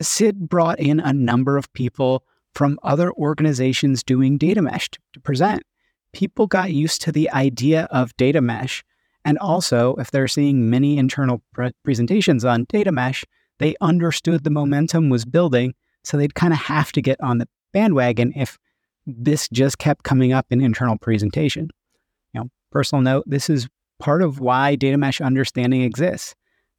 Sid 0.00 0.48
brought 0.48 0.78
in 0.78 1.00
a 1.00 1.12
number 1.12 1.56
of 1.56 1.72
people 1.72 2.24
from 2.54 2.78
other 2.82 3.12
organizations 3.12 4.02
doing 4.02 4.38
data 4.38 4.62
mesh 4.62 4.88
to, 4.90 4.98
to 5.14 5.20
present. 5.20 5.62
People 6.12 6.46
got 6.46 6.72
used 6.72 7.02
to 7.02 7.12
the 7.12 7.30
idea 7.30 7.88
of 7.90 8.16
data 8.16 8.40
mesh. 8.40 8.84
And 9.24 9.38
also, 9.38 9.96
if 9.96 10.10
they're 10.10 10.28
seeing 10.28 10.70
many 10.70 10.96
internal 10.96 11.42
pre- 11.52 11.72
presentations 11.84 12.44
on 12.44 12.64
data 12.68 12.92
mesh, 12.92 13.24
they 13.58 13.74
understood 13.80 14.44
the 14.44 14.50
momentum 14.50 15.10
was 15.10 15.24
building. 15.24 15.74
So 16.04 16.16
they'd 16.16 16.34
kind 16.34 16.52
of 16.52 16.60
have 16.60 16.92
to 16.92 17.02
get 17.02 17.20
on 17.20 17.38
the 17.38 17.48
bandwagon 17.78 18.32
if 18.36 18.58
this 19.06 19.48
just 19.48 19.78
kept 19.78 20.04
coming 20.04 20.32
up 20.32 20.46
in 20.50 20.60
internal 20.60 20.98
presentation. 20.98 21.70
You 22.32 22.40
know, 22.40 22.50
personal 22.70 23.02
note, 23.02 23.24
this 23.26 23.48
is 23.48 23.68
part 23.98 24.22
of 24.22 24.40
why 24.40 24.76
data 24.76 24.98
mesh 24.98 25.20
understanding 25.20 25.82
exists. 25.82 26.34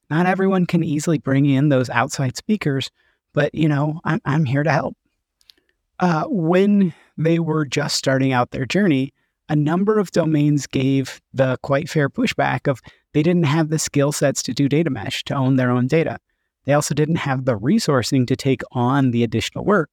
Not 0.10 0.25
everyone 0.25 0.65
can 0.65 0.84
easily 0.84 1.18
bring 1.18 1.46
in 1.46 1.70
those 1.70 1.89
outside 1.89 2.38
speakers 2.38 2.89
but 3.34 3.53
you 3.53 3.68
know, 3.68 4.00
I'm, 4.03 4.22
I'm 4.25 4.46
here 4.46 4.63
to 4.63 4.72
help. 4.72 4.96
Uh, 6.00 6.25
when 6.27 6.94
they 7.18 7.39
were 7.39 7.65
just 7.65 7.96
starting 7.96 8.32
out 8.32 8.51
their 8.51 8.65
journey, 8.65 9.13
a 9.50 9.56
number 9.56 10.00
of 10.00 10.12
domains 10.12 10.68
gave 10.68 11.22
the 11.34 11.58
quite 11.63 11.89
fair 11.89 12.10
pushback 12.10 12.68
of 12.68 12.82
they 13.13 13.24
didn't 13.24 13.44
have 13.44 13.70
the 13.70 13.79
skill 13.79 14.12
sets 14.12 14.44
to 14.44 14.53
do 14.53 14.70
data 14.70 14.89
mesh, 14.89 15.24
to 15.25 15.34
own 15.34 15.56
their 15.56 15.72
own 15.72 15.88
data. 15.88 16.20
They 16.65 16.74
also 16.74 16.94
didn't 16.94 17.15
have 17.18 17.46
the 17.46 17.58
resourcing 17.58 18.27
to 18.27 18.36
take 18.36 18.62
on 18.72 19.12
the 19.12 19.24
additional 19.24 19.65
work, 19.65 19.89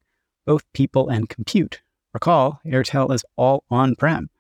both 0.47 0.65
people 0.73 1.09
and 1.09 1.29
compute. 1.29 1.83
Recall, 2.15 2.61
Airtel 2.65 3.13
is 3.13 3.25
all 3.37 3.65
on 3.71 3.95
prem. 3.97 4.31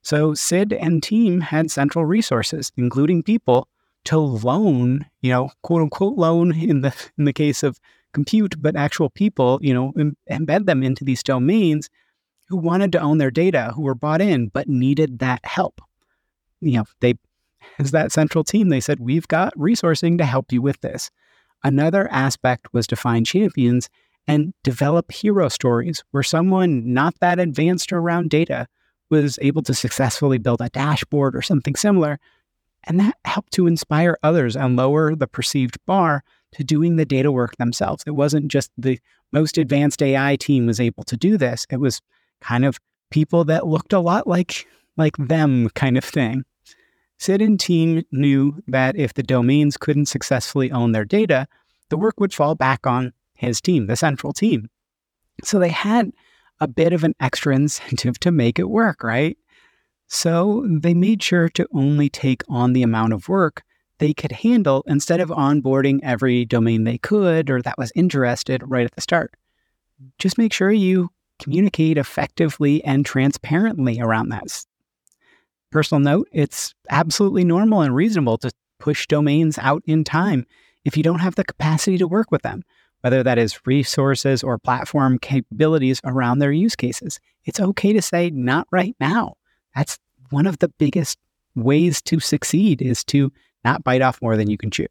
So 0.00 0.32
Sid 0.34 0.72
and 0.72 1.02
team 1.02 1.40
had 1.40 1.70
central 1.70 2.06
resources, 2.06 2.72
including 2.76 3.22
people, 3.22 3.68
to 4.04 4.18
loan, 4.18 5.04
you 5.20 5.30
know, 5.30 5.50
quote 5.62 5.82
unquote 5.82 6.16
loan 6.16 6.56
in 6.56 6.80
the 6.80 6.94
in 7.18 7.24
the 7.24 7.32
case 7.32 7.62
of 7.62 7.78
compute, 8.12 8.54
but 8.62 8.76
actual 8.76 9.10
people, 9.10 9.58
you 9.60 9.74
know, 9.74 9.92
Im- 9.98 10.16
embed 10.30 10.64
them 10.64 10.82
into 10.82 11.04
these 11.04 11.22
domains 11.22 11.90
who 12.48 12.56
wanted 12.56 12.92
to 12.92 13.00
own 13.00 13.18
their 13.18 13.30
data, 13.30 13.72
who 13.74 13.82
were 13.82 13.94
bought 13.94 14.22
in, 14.22 14.48
but 14.48 14.68
needed 14.68 15.18
that 15.18 15.44
help. 15.44 15.80
You 16.60 16.78
know, 16.78 16.84
they, 17.00 17.14
as 17.78 17.90
that 17.90 18.12
central 18.12 18.44
team, 18.44 18.68
they 18.68 18.80
said, 18.80 19.00
we've 19.00 19.28
got 19.28 19.54
resourcing 19.58 20.16
to 20.18 20.24
help 20.24 20.52
you 20.52 20.62
with 20.62 20.80
this. 20.80 21.10
Another 21.64 22.08
aspect 22.10 22.72
was 22.72 22.86
to 22.86 22.96
find 22.96 23.26
champions 23.26 23.90
and 24.28 24.52
develop 24.62 25.12
hero 25.12 25.48
stories 25.48 26.02
where 26.10 26.22
someone 26.22 26.92
not 26.92 27.18
that 27.20 27.38
advanced 27.38 27.92
around 27.92 28.30
data 28.30 28.66
was 29.10 29.38
able 29.40 29.62
to 29.62 29.74
successfully 29.74 30.38
build 30.38 30.60
a 30.60 30.68
dashboard 30.70 31.36
or 31.36 31.42
something 31.42 31.76
similar. 31.76 32.18
And 32.84 32.98
that 33.00 33.16
helped 33.24 33.52
to 33.52 33.66
inspire 33.66 34.16
others 34.22 34.56
and 34.56 34.76
lower 34.76 35.14
the 35.14 35.26
perceived 35.26 35.78
bar 35.86 36.24
to 36.52 36.64
doing 36.64 36.96
the 36.96 37.04
data 37.04 37.30
work 37.30 37.56
themselves. 37.56 38.04
It 38.06 38.12
wasn't 38.12 38.48
just 38.48 38.70
the 38.76 38.98
most 39.32 39.58
advanced 39.58 40.02
AI 40.02 40.36
team 40.36 40.66
was 40.66 40.80
able 40.80 41.04
to 41.04 41.16
do 41.16 41.36
this. 41.36 41.66
It 41.70 41.78
was 41.78 42.00
kind 42.40 42.64
of 42.64 42.78
people 43.10 43.44
that 43.44 43.66
looked 43.66 43.92
a 43.92 44.00
lot 44.00 44.26
like 44.26 44.66
like 44.96 45.16
them 45.18 45.68
kind 45.70 45.98
of 45.98 46.04
thing. 46.04 46.44
Sid 47.18 47.42
and 47.42 47.58
team 47.58 48.02
knew 48.12 48.62
that 48.66 48.96
if 48.96 49.14
the 49.14 49.22
domains 49.22 49.76
couldn't 49.76 50.06
successfully 50.06 50.70
own 50.70 50.92
their 50.92 51.04
data, 51.04 51.46
the 51.90 51.96
work 51.96 52.18
would 52.18 52.34
fall 52.34 52.54
back 52.54 52.86
on 52.86 53.12
his 53.36 53.60
team, 53.60 53.86
the 53.86 53.96
central 53.96 54.32
team. 54.32 54.68
So 55.44 55.58
they 55.58 55.68
had 55.68 56.12
a 56.60 56.68
bit 56.68 56.92
of 56.92 57.04
an 57.04 57.14
extra 57.20 57.54
incentive 57.54 58.18
to 58.20 58.30
make 58.30 58.58
it 58.58 58.70
work, 58.70 59.02
right? 59.02 59.36
So 60.08 60.66
they 60.68 60.94
made 60.94 61.22
sure 61.22 61.48
to 61.50 61.66
only 61.72 62.08
take 62.08 62.42
on 62.48 62.72
the 62.72 62.82
amount 62.82 63.12
of 63.12 63.28
work 63.28 63.62
they 63.98 64.12
could 64.12 64.32
handle 64.32 64.84
instead 64.86 65.20
of 65.20 65.30
onboarding 65.30 66.00
every 66.02 66.44
domain 66.44 66.84
they 66.84 66.98
could 66.98 67.48
or 67.50 67.62
that 67.62 67.78
was 67.78 67.92
interested 67.94 68.62
right 68.64 68.84
at 68.84 68.94
the 68.94 69.00
start. 69.00 69.34
Just 70.18 70.38
make 70.38 70.52
sure 70.52 70.70
you 70.70 71.10
communicate 71.38 71.98
effectively 71.98 72.84
and 72.84 73.04
transparently 73.04 74.00
around 74.00 74.28
that. 74.30 74.64
Personal 75.70 76.00
note, 76.00 76.28
it's 76.32 76.74
absolutely 76.90 77.44
normal 77.44 77.80
and 77.80 77.94
reasonable 77.94 78.38
to 78.38 78.50
push 78.78 79.06
domains 79.06 79.58
out 79.58 79.82
in 79.86 80.04
time 80.04 80.46
if 80.84 80.96
you 80.96 81.02
don't 81.02 81.18
have 81.18 81.34
the 81.34 81.44
capacity 81.44 81.98
to 81.98 82.06
work 82.06 82.30
with 82.30 82.42
them, 82.42 82.62
whether 83.06 83.22
that 83.22 83.38
is 83.38 83.64
resources 83.64 84.42
or 84.42 84.58
platform 84.58 85.16
capabilities 85.16 86.00
around 86.02 86.40
their 86.40 86.50
use 86.50 86.74
cases. 86.74 87.20
It's 87.44 87.60
okay 87.60 87.92
to 87.92 88.02
say, 88.02 88.30
not 88.30 88.66
right 88.72 88.96
now. 88.98 89.34
That's 89.76 90.00
one 90.30 90.44
of 90.44 90.58
the 90.58 90.70
biggest 90.70 91.16
ways 91.54 92.02
to 92.02 92.18
succeed 92.18 92.82
is 92.82 93.04
to 93.04 93.32
not 93.64 93.84
bite 93.84 94.02
off 94.02 94.20
more 94.20 94.36
than 94.36 94.50
you 94.50 94.58
can 94.58 94.72
chew. 94.72 94.88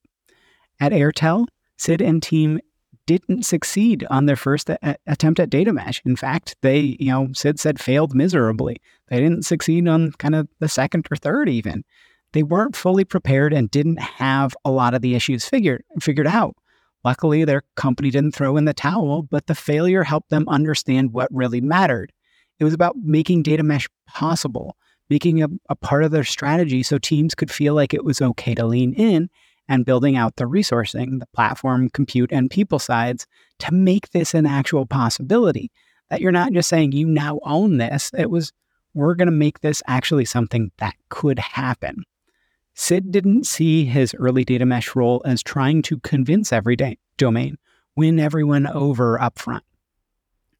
At 0.80 0.94
Airtel, 0.94 1.48
Sid 1.76 2.02
and 2.02 2.24
team 2.24 2.62
didn't 3.06 3.44
succeed 3.44 4.08
on 4.10 4.28
their 4.28 4.38
first 4.38 4.70
a- 4.70 4.96
attempt 5.06 5.42
at 5.42 5.50
data 5.50 5.74
mesh. 5.74 6.02
In 6.06 6.16
fact, 6.16 6.56
they, 6.62 6.96
you 6.98 7.12
know, 7.12 7.28
Sid 7.34 7.60
said 7.60 7.82
failed 7.82 8.16
miserably. 8.16 8.78
They 9.10 9.20
didn't 9.20 9.44
succeed 9.44 9.90
on 9.90 10.14
kind 10.14 10.36
of 10.36 10.48
the 10.60 10.70
second 10.70 11.06
or 11.12 11.18
third 11.18 11.50
even. 11.50 11.84
They 12.32 12.44
weren't 12.44 12.78
fully 12.78 13.04
prepared 13.04 13.52
and 13.52 13.70
didn't 13.70 14.00
have 14.00 14.56
a 14.64 14.72
lot 14.72 14.94
of 14.94 15.02
the 15.02 15.16
issues 15.16 15.44
figured 15.44 15.84
figured 16.00 16.28
out. 16.28 16.56
Luckily, 17.06 17.46
their 17.46 17.62
company 17.76 18.10
didn't 18.10 18.34
throw 18.34 18.58
in 18.58 18.66
the 18.66 18.74
towel, 18.74 19.22
but 19.22 19.46
the 19.46 19.54
failure 19.54 20.04
helped 20.04 20.32
them 20.32 20.50
understand 20.50 21.14
what 21.14 21.30
really 21.32 21.62
mattered. 21.62 22.12
It 22.60 22.64
was 22.64 22.74
about 22.74 22.98
making 22.98 23.44
data 23.44 23.62
mesh 23.62 23.88
possible, 24.08 24.76
making 25.08 25.44
a, 25.44 25.48
a 25.70 25.76
part 25.76 26.04
of 26.04 26.10
their 26.10 26.24
strategy 26.24 26.82
so 26.82 26.98
teams 26.98 27.36
could 27.36 27.52
feel 27.52 27.76
like 27.76 27.94
it 27.94 28.04
was 28.04 28.24
okay 28.24 28.56
to 28.56 28.66
lean 28.66 28.94
in 28.94 29.30
and 29.68 29.86
building 29.86 30.16
out 30.16 30.38
the 30.38 30.46
resourcing, 30.46 31.20
the 31.20 31.28
platform, 31.28 31.90
compute, 31.92 32.32
and 32.32 32.50
people 32.50 32.80
sides 32.80 33.28
to 33.60 33.72
make 33.72 34.10
this 34.10 34.34
an 34.34 34.48
actual 34.48 34.88
possibility. 34.88 35.72
That 36.10 36.22
you're 36.22 36.32
not 36.32 36.54
just 36.54 36.70
saying 36.70 36.94
you 36.94 37.06
now 37.06 37.40
own 37.44 37.78
this. 37.78 38.10
It 38.18 38.32
was, 38.32 38.52
we're 38.96 39.16
going 39.16 39.28
to 39.28 39.32
make 39.32 39.60
this 39.60 39.84
actually 39.86 40.26
something 40.26 40.72
that 40.78 40.96
could 41.10 41.38
happen. 41.38 42.04
Sid 42.78 43.10
didn't 43.12 43.48
see 43.48 43.86
his 43.86 44.14
early 44.16 44.44
data 44.44 44.66
mesh 44.66 44.96
role 44.96 45.22
as 45.26 45.42
trying 45.42 45.82
to 45.84 46.00
convince 46.00 46.52
every 46.52 46.76
day, 46.76 46.98
domain, 47.18 47.58
win 47.96 48.20
everyone 48.20 48.68
over 48.68 49.18
upfront. 49.18 49.62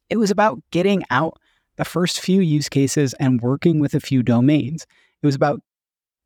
It 0.10 0.18
was 0.18 0.32
about 0.32 0.62
getting 0.72 1.04
out 1.10 1.38
the 1.76 1.84
first 1.84 2.22
few 2.22 2.40
use 2.40 2.70
cases 2.70 3.14
and 3.20 3.42
working 3.42 3.80
with 3.80 3.94
a 3.94 4.00
few 4.00 4.24
domains. 4.24 4.88
It 5.22 5.26
was 5.26 5.36
about 5.36 5.62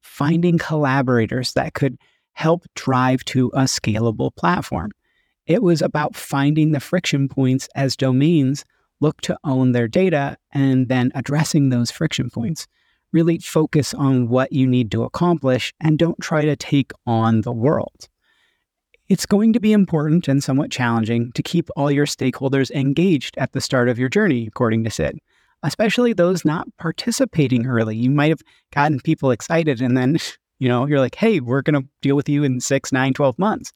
finding 0.01 0.59
collaborators 0.59 1.53
that 1.53 1.73
could 1.73 1.97
help 2.33 2.65
drive 2.75 3.25
to 3.25 3.47
a 3.55 3.61
scalable 3.61 4.35
platform. 4.35 4.91
It 5.47 5.63
was 5.63 5.81
about 5.81 6.15
finding 6.15 6.71
the 6.71 6.79
friction 6.79 7.27
points 7.27 7.67
as 7.73 7.97
domains 7.97 8.63
look 9.01 9.21
to 9.21 9.39
own 9.43 9.71
their 9.71 9.87
data 9.87 10.37
and 10.51 10.87
then 10.87 11.11
addressing 11.15 11.69
those 11.69 11.89
friction 11.89 12.29
points. 12.29 12.67
Really 13.11 13.39
focus 13.39 13.93
on 13.93 14.29
what 14.29 14.51
you 14.51 14.67
need 14.67 14.91
to 14.91 15.03
accomplish 15.03 15.73
and 15.79 15.97
don't 15.97 16.19
try 16.19 16.45
to 16.45 16.55
take 16.55 16.91
on 17.07 17.41
the 17.41 17.51
world. 17.51 18.07
It's 19.07 19.25
going 19.25 19.53
to 19.53 19.59
be 19.59 19.73
important 19.73 20.27
and 20.27 20.43
somewhat 20.43 20.69
challenging 20.69 21.31
to 21.33 21.41
keep 21.41 21.69
all 21.75 21.89
your 21.91 22.05
stakeholders 22.05 22.69
engaged 22.71 23.37
at 23.37 23.53
the 23.53 23.61
start 23.61 23.89
of 23.89 23.97
your 23.97 24.09
journey, 24.09 24.45
according 24.45 24.83
to 24.83 24.91
Sid, 24.91 25.17
especially 25.63 26.13
those 26.13 26.45
not 26.45 26.67
participating 26.77 27.65
early. 27.65 27.97
You 27.97 28.11
might 28.11 28.29
have 28.29 28.43
gotten 28.71 28.99
people 28.99 29.31
excited 29.31 29.81
and 29.81 29.97
then 29.97 30.17
You 30.59 30.67
know, 30.67 30.85
you're 30.85 30.99
like, 30.99 31.15
hey, 31.15 31.39
we're 31.39 31.61
going 31.61 31.81
to 31.81 31.87
deal 32.01 32.15
with 32.15 32.27
you 32.27 32.43
in 32.43 32.59
six, 32.59 32.91
nine, 32.91 33.13
12 33.13 33.39
months. 33.39 33.71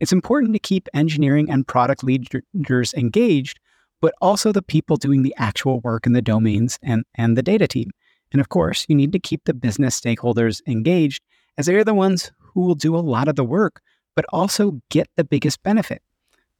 It's 0.00 0.12
important 0.12 0.52
to 0.52 0.58
keep 0.58 0.88
engineering 0.92 1.50
and 1.50 1.66
product 1.66 2.04
leaders 2.04 2.92
engaged, 2.94 3.58
but 4.02 4.14
also 4.20 4.52
the 4.52 4.62
people 4.62 4.98
doing 4.98 5.22
the 5.22 5.34
actual 5.38 5.80
work 5.80 6.06
in 6.06 6.12
the 6.12 6.20
domains 6.20 6.78
and, 6.82 7.04
and 7.14 7.36
the 7.36 7.42
data 7.42 7.66
team. 7.66 7.90
And 8.32 8.40
of 8.40 8.48
course, 8.48 8.86
you 8.88 8.94
need 8.94 9.12
to 9.12 9.18
keep 9.18 9.44
the 9.44 9.54
business 9.54 10.00
stakeholders 10.00 10.60
engaged 10.66 11.22
as 11.56 11.66
they're 11.66 11.84
the 11.84 11.94
ones 11.94 12.32
who 12.38 12.62
will 12.62 12.74
do 12.74 12.96
a 12.96 12.98
lot 12.98 13.28
of 13.28 13.36
the 13.36 13.44
work, 13.44 13.80
but 14.14 14.24
also 14.30 14.80
get 14.90 15.08
the 15.16 15.24
biggest 15.24 15.62
benefit. 15.62 16.02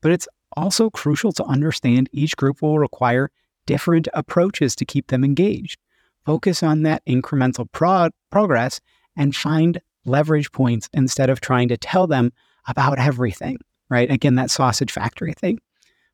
But 0.01 0.13
it's 0.13 0.29
also 0.57 0.91
crucial 0.91 1.33
to 1.33 1.45
understand 1.45 2.09
each 2.13 2.37
group 2.37 2.63
will 2.63 2.79
require 2.79 3.31
different 3.67 4.09
approaches 4.15 4.77
to 4.77 4.85
keep 4.85 5.09
them 5.09 5.25
engaged. 5.25 5.79
Focus 6.25 6.63
on 6.63 6.83
that 6.83 7.05
incremental 7.07 7.71
pro- 7.71 8.11
progress 8.31 8.81
and 9.17 9.35
find 9.35 9.81
leverage 10.05 10.53
points 10.53 10.89
instead 10.93 11.31
of 11.31 11.41
trying 11.41 11.69
to 11.69 11.77
tell 11.77 12.07
them 12.07 12.33
about 12.69 12.99
everything, 12.99 13.59
right? 13.89 14.11
Again, 14.11 14.37
that 14.37 14.51
sausage 14.51 14.93
factory 14.93 15.33
thing. 15.33 15.59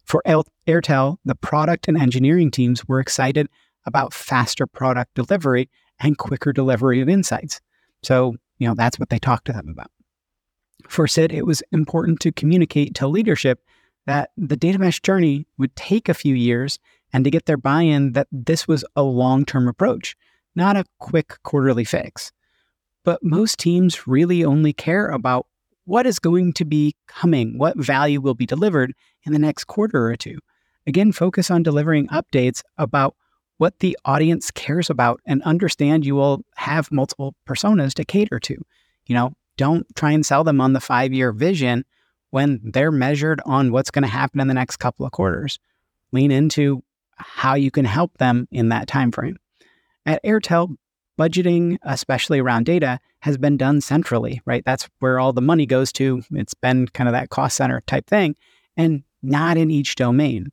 For 0.05 0.23
Airtel, 0.27 1.17
the 1.25 1.35
product 1.35 1.88
and 1.88 1.97
engineering 1.97 2.51
teams 2.51 2.87
were 2.87 3.01
excited 3.01 3.49
about 3.87 4.14
faster 4.14 4.66
product 4.66 5.14
delivery 5.14 5.68
and 6.01 6.18
quicker 6.18 6.53
delivery 6.53 7.01
of 7.01 7.09
insights. 7.09 7.61
So, 8.03 8.37
you 8.59 8.68
know, 8.68 8.75
that's 8.75 8.99
what 8.99 9.11
they 9.11 9.18
talked 9.18 9.47
to 9.47 9.53
them 9.53 9.68
about. 9.68 9.90
For 10.88 11.07
Sid, 11.07 11.33
it 11.33 11.47
was 11.47 11.62
important 11.73 12.21
to 12.21 12.33
communicate 12.33 12.95
to 12.97 13.07
leadership 13.07 13.61
that 14.07 14.31
the 14.37 14.57
data 14.57 14.79
mesh 14.79 15.01
journey 15.01 15.47
would 15.59 15.75
take 15.77 16.09
a 16.09 16.14
few 16.14 16.35
years 16.35 16.79
and 17.12 17.25
to 17.25 17.31
get 17.31 17.47
their 17.47 17.57
buy 17.57 17.83
in 17.83 18.12
that 18.12 18.27
this 18.33 18.66
was 18.66 18.85
a 18.97 19.03
long 19.03 19.45
term 19.45 19.68
approach, 19.68 20.16
not 20.55 20.77
a 20.77 20.85
quick 20.99 21.38
quarterly 21.45 21.85
fix. 21.85 22.33
But 23.05 23.23
most 23.23 23.59
teams 23.59 24.07
really 24.07 24.45
only 24.45 24.73
care 24.73 25.09
about 25.09 25.47
what 25.85 26.07
is 26.07 26.18
going 26.18 26.53
to 26.55 26.64
be 26.64 26.95
coming, 27.07 27.59
what 27.59 27.77
value 27.77 28.21
will 28.21 28.35
be 28.35 28.47
delivered 28.47 28.92
in 29.25 29.33
the 29.33 29.38
next 29.38 29.64
quarter 29.64 30.07
or 30.07 30.16
two. 30.16 30.38
Again, 30.87 31.12
focus 31.12 31.51
on 31.51 31.62
delivering 31.62 32.09
updates 32.09 32.62
about 32.79 33.16
what 33.62 33.79
the 33.79 33.96
audience 34.05 34.51
cares 34.51 34.90
about 34.90 35.20
and 35.25 35.40
understand 35.44 36.05
you 36.05 36.16
will 36.16 36.42
have 36.57 36.90
multiple 36.90 37.33
personas 37.46 37.94
to 37.94 38.05
cater 38.05 38.40
to. 38.40 38.61
You 39.07 39.14
know, 39.14 39.35
don't 39.57 39.87
try 39.94 40.11
and 40.11 40.27
sell 40.27 40.42
them 40.42 40.61
on 40.61 40.72
the 40.72 40.81
five 40.81 41.12
year 41.12 41.31
vision 41.31 41.85
when 42.31 42.61
they're 42.64 42.90
measured 42.90 43.40
on 43.46 43.70
what's 43.70 43.92
going 43.92 44.03
to 44.03 44.09
happen 44.09 44.40
in 44.40 44.48
the 44.48 44.55
next 44.55 44.79
couple 44.79 45.07
of 45.07 45.12
quarters. 45.12 45.61
Lean 46.11 46.33
into 46.33 46.83
how 47.14 47.55
you 47.55 47.70
can 47.70 47.85
help 47.85 48.18
them 48.18 48.48
in 48.51 48.70
that 48.70 48.88
time 48.88 49.12
frame. 49.12 49.38
At 50.05 50.25
Airtel, 50.25 50.77
budgeting, 51.16 51.79
especially 51.85 52.40
around 52.40 52.66
data, 52.66 52.98
has 53.20 53.38
been 53.38 53.57
done 53.57 53.81
centrally, 53.81 54.42
right? 54.44 54.64
That's 54.64 54.88
where 54.98 55.20
all 55.20 55.33
the 55.33 55.40
money 55.40 55.66
goes 55.66 55.92
to. 55.92 56.25
It's 56.33 56.55
been 56.55 56.88
kind 56.88 57.07
of 57.07 57.12
that 57.12 57.31
cost 57.31 57.59
center 57.59 57.81
type 57.87 58.09
thing, 58.09 58.35
and 58.77 59.05
not 59.22 59.57
in 59.57 59.70
each 59.70 59.94
domain. 59.94 60.51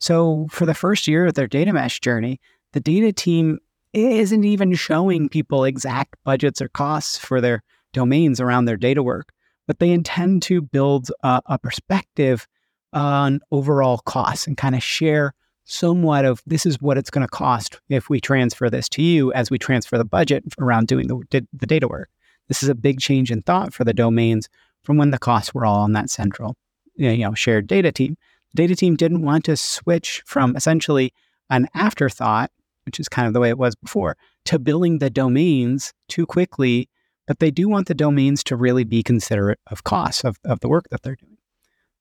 So 0.00 0.48
for 0.50 0.66
the 0.66 0.74
first 0.74 1.06
year 1.06 1.26
of 1.26 1.34
their 1.34 1.46
data 1.46 1.72
mesh 1.72 2.00
journey, 2.00 2.40
the 2.72 2.80
data 2.80 3.12
team 3.12 3.58
isn't 3.92 4.44
even 4.44 4.74
showing 4.74 5.28
people 5.28 5.64
exact 5.64 6.16
budgets 6.24 6.62
or 6.62 6.68
costs 6.68 7.18
for 7.18 7.40
their 7.40 7.62
domains 7.92 8.40
around 8.40 8.64
their 8.64 8.76
data 8.76 9.02
work, 9.02 9.32
but 9.66 9.78
they 9.78 9.90
intend 9.90 10.42
to 10.44 10.62
build 10.62 11.10
a, 11.22 11.58
perspective 11.58 12.46
on 12.92 13.40
overall 13.50 13.98
costs 13.98 14.46
and 14.46 14.56
kind 14.56 14.74
of 14.74 14.82
share 14.82 15.34
somewhat 15.64 16.24
of 16.24 16.42
this 16.46 16.66
is 16.66 16.80
what 16.80 16.98
it's 16.98 17.10
going 17.10 17.24
to 17.24 17.30
cost 17.30 17.80
if 17.88 18.08
we 18.08 18.20
transfer 18.20 18.70
this 18.70 18.88
to 18.88 19.02
you 19.02 19.32
as 19.32 19.50
we 19.50 19.58
transfer 19.58 19.98
the 19.98 20.04
budget 20.04 20.44
around 20.58 20.88
doing 20.88 21.06
the, 21.06 21.46
the 21.52 21.66
data 21.66 21.86
work. 21.86 22.08
This 22.48 22.62
is 22.62 22.68
a 22.68 22.74
big 22.74 22.98
change 22.98 23.30
in 23.30 23.42
thought 23.42 23.72
for 23.72 23.84
the 23.84 23.94
domains 23.94 24.48
from 24.82 24.96
when 24.96 25.10
the 25.10 25.18
costs 25.18 25.54
were 25.54 25.64
all 25.64 25.80
on 25.80 25.92
that 25.92 26.10
central, 26.10 26.56
you 26.96 27.18
know, 27.18 27.34
shared 27.34 27.66
data 27.66 27.92
team. 27.92 28.16
Data 28.54 28.74
team 28.74 28.96
didn't 28.96 29.22
want 29.22 29.44
to 29.44 29.56
switch 29.56 30.22
from 30.26 30.56
essentially 30.56 31.12
an 31.50 31.68
afterthought, 31.74 32.50
which 32.84 32.98
is 32.98 33.08
kind 33.08 33.28
of 33.28 33.34
the 33.34 33.40
way 33.40 33.48
it 33.48 33.58
was 33.58 33.74
before, 33.76 34.16
to 34.46 34.58
billing 34.58 34.98
the 34.98 35.10
domains 35.10 35.92
too 36.08 36.26
quickly, 36.26 36.88
but 37.26 37.38
they 37.38 37.50
do 37.50 37.68
want 37.68 37.86
the 37.86 37.94
domains 37.94 38.42
to 38.44 38.56
really 38.56 38.84
be 38.84 39.02
considerate 39.02 39.60
of 39.70 39.84
costs 39.84 40.24
of, 40.24 40.38
of 40.44 40.60
the 40.60 40.68
work 40.68 40.88
that 40.90 41.02
they're 41.02 41.16
doing. 41.16 41.36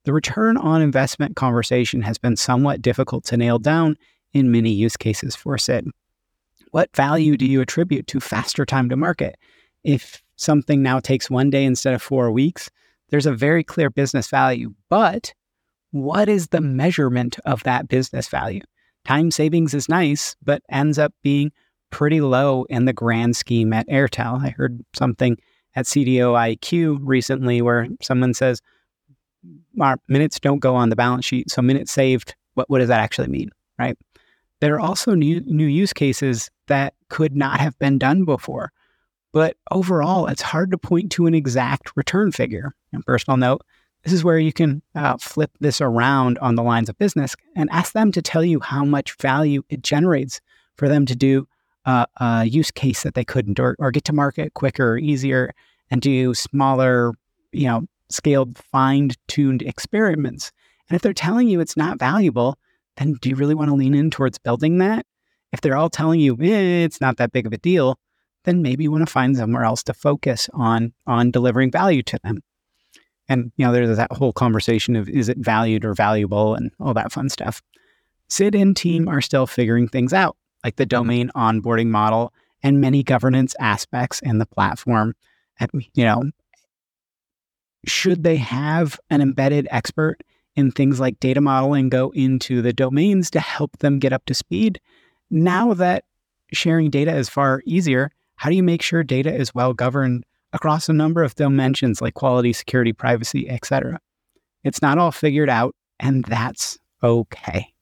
The 0.06 0.14
return 0.14 0.58
on 0.58 0.82
investment 0.82 1.36
conversation 1.36 2.02
has 2.02 2.18
been 2.18 2.36
somewhat 2.36 2.82
difficult 2.82 3.26
to 3.26 3.38
nail 3.38 3.60
down 3.60 3.98
in 4.34 4.52
many 4.52 4.72
use 4.72 4.98
cases 4.98 5.36
for 5.36 5.58
Sid. 5.58 5.88
What 6.72 6.96
value 6.96 7.36
do 7.36 7.46
you 7.46 7.62
attribute 7.62 8.08
to 8.08 8.20
faster 8.20 8.66
time 8.66 8.90
to 8.90 8.96
market? 8.96 9.38
If 9.84 10.24
something 10.36 10.82
now 10.82 11.00
takes 11.00 11.30
one 11.30 11.50
day 11.50 11.66
instead 11.66 11.94
of 11.94 12.02
four 12.02 12.32
weeks, 12.32 12.70
there's 13.10 13.26
a 13.26 13.34
very 13.34 13.64
clear 13.64 13.90
business 13.90 14.30
value. 14.30 14.74
But 14.90 15.34
what 15.92 16.30
is 16.30 16.48
the 16.48 16.62
measurement 16.62 17.38
of 17.46 17.64
that 17.64 17.88
business 17.88 18.28
value? 18.28 18.62
Time 19.06 19.32
savings 19.32 19.74
is 19.74 19.90
nice, 19.90 20.36
but 20.44 20.62
ends 20.70 21.00
up 21.00 21.14
being 21.24 21.52
pretty 21.90 22.22
low 22.22 22.66
in 22.66 22.86
the 22.86 22.94
grand 22.94 23.36
scheme 23.36 23.74
at 23.74 23.88
Airtel. 23.88 24.44
I 24.44 24.50
heard 24.50 24.84
something 24.94 25.38
at 25.76 25.86
CDO 25.86 26.34
IQ 26.34 27.00
recently 27.02 27.62
where 27.62 27.88
someone 28.02 28.34
says, 28.34 28.62
our 29.80 29.98
minutes 30.08 30.40
don't 30.40 30.60
go 30.60 30.76
on 30.76 30.90
the 30.90 30.96
balance 30.96 31.26
sheet. 31.26 31.50
So 31.50 31.62
minutes 31.62 31.92
saved, 31.92 32.36
what, 32.56 32.70
what 32.70 32.80
does 32.80 32.90
that 32.90 33.00
actually 33.00 33.30
mean, 33.30 33.50
right? 33.78 33.98
There 34.60 34.76
are 34.76 34.80
also 34.80 35.14
new, 35.14 35.42
new 35.46 35.66
use 35.66 35.94
cases 35.94 36.52
that 36.68 36.94
could 37.08 37.36
not 37.36 37.60
have 37.60 37.78
been 37.80 37.98
done 37.98 38.26
before. 38.26 38.72
But 39.32 39.56
overall, 39.72 40.28
it's 40.28 40.42
hard 40.42 40.72
to 40.72 40.78
point 40.78 41.12
to 41.14 41.28
an 41.28 41.36
exact 41.36 41.96
return 41.96 42.32
figure. 42.32 42.74
And 42.92 43.06
personal 43.06 43.38
note, 43.38 43.62
this 44.04 44.14
is 44.14 44.24
where 44.24 44.40
you 44.40 44.54
can 44.54 44.82
uh, 44.96 45.18
flip 45.18 45.52
this 45.60 45.82
around 45.82 46.38
on 46.40 46.56
the 46.56 46.64
lines 46.64 46.90
of 46.90 46.98
business 46.98 47.36
and 47.56 47.70
ask 47.72 47.94
them 47.94 48.12
to 48.14 48.22
tell 48.22 48.44
you 48.44 48.60
how 48.60 48.86
much 48.86 49.16
value 49.18 49.64
it 49.70 49.82
generates 49.82 50.40
for 50.76 50.88
them 50.88 51.06
to 51.06 51.16
do 51.16 51.48
uh, 51.86 52.06
a 52.18 52.46
use 52.46 52.72
case 52.72 53.04
that 53.04 53.14
they 53.14 53.26
couldn't 53.26 53.60
or, 53.60 53.76
or 53.80 53.92
get 53.92 54.06
to 54.06 54.14
market 54.14 54.54
quicker 54.54 54.94
or 54.94 54.98
easier 54.98 55.54
and 55.92 56.02
do 56.02 56.34
smaller, 56.34 57.14
you 57.52 57.68
know, 57.68 57.86
scaled, 58.10 58.58
fine 58.58 59.12
tuned 59.28 59.62
experiments. 59.62 60.52
And 60.90 60.96
if 60.96 61.02
they're 61.02 61.14
telling 61.14 61.48
you 61.48 61.60
it's 61.60 61.78
not 61.78 62.00
valuable, 62.00 62.58
then 62.98 63.14
do 63.22 63.30
you 63.30 63.36
really 63.36 63.56
want 63.56 63.70
to 63.70 63.76
lean 63.76 63.96
in 63.96 64.10
towards 64.10 64.38
building 64.38 64.78
that? 64.80 65.06
If 65.52 65.62
they're 65.62 65.78
all 65.78 65.90
telling 65.90 66.20
you 66.20 66.36
eh, 66.40 66.84
it's 66.84 67.02
not 67.02 67.18
that 67.18 67.32
big 67.32 67.46
of 67.46 67.54
a 67.54 67.58
deal, 67.58 68.00
then 68.46 68.62
maybe 68.62 68.84
you 68.84 68.92
want 68.92 69.06
to 69.06 69.12
find 69.12 69.36
somewhere 69.36 69.64
else 69.64 69.84
to 69.84 69.94
focus 69.94 70.50
on 70.54 70.94
on 71.06 71.32
delivering 71.32 71.72
value 71.72 72.04
to 72.04 72.20
them. 72.24 72.42
And 73.30 73.52
you 73.56 73.66
know, 73.66 73.72
there's 73.72 73.96
that 73.96 74.12
whole 74.12 74.34
conversation 74.34 74.96
of 74.96 75.08
is 75.08 75.30
it 75.30 75.38
valued 75.38 75.86
or 75.86 75.94
valuable 75.94 76.56
and 76.56 76.72
all 76.80 76.94
that 76.96 77.12
fun 77.12 77.30
stuff. 77.30 77.62
Sid 78.28 78.56
and 78.56 78.76
team 78.76 79.08
are 79.08 79.22
still 79.22 79.48
figuring 79.48 79.88
things 79.88 80.14
out, 80.14 80.36
like 80.64 80.76
the 80.76 80.84
mm-hmm. 80.84 80.90
domain 80.90 81.32
onboarding 81.36 81.88
model 81.88 82.34
and 82.62 82.82
many 82.82 83.04
governance 83.04 83.56
aspects 83.60 84.20
in 84.22 84.40
the 84.40 84.46
platform. 84.46 85.16
And, 85.60 85.70
you 85.94 86.04
know, 86.04 86.24
should 87.86 88.24
they 88.24 88.36
have 88.36 89.00
an 89.10 89.22
embedded 89.22 89.68
expert 89.72 90.18
in 90.56 90.72
things 90.72 91.00
like 91.00 91.20
data 91.20 91.40
modeling 91.40 91.90
go 91.90 92.10
into 92.12 92.62
the 92.62 92.74
domains 92.74 93.30
to 93.32 93.40
help 93.40 93.78
them 93.78 94.00
get 94.00 94.12
up 94.12 94.26
to 94.26 94.34
speed? 94.34 94.82
Now 95.30 95.74
that 95.76 96.04
sharing 96.52 96.90
data 96.90 97.16
is 97.16 97.30
far 97.30 97.62
easier, 97.66 98.12
how 98.36 98.50
do 98.50 98.56
you 98.56 98.64
make 98.64 98.82
sure 98.82 99.04
data 99.04 99.34
is 99.34 99.56
well 99.56 99.74
governed 99.74 100.26
across 100.54 100.90
a 100.90 100.94
number 100.94 101.24
of 101.24 101.36
dimensions 101.36 102.02
like 102.02 102.14
quality, 102.14 102.54
security, 102.54 102.94
privacy, 102.94 103.50
etc.? 103.50 104.00
It's 104.64 104.82
not 104.82 104.98
all 104.98 105.12
figured 105.12 105.50
out, 105.50 105.76
and 106.00 106.24
that's 106.26 106.78
okay. 107.04 107.74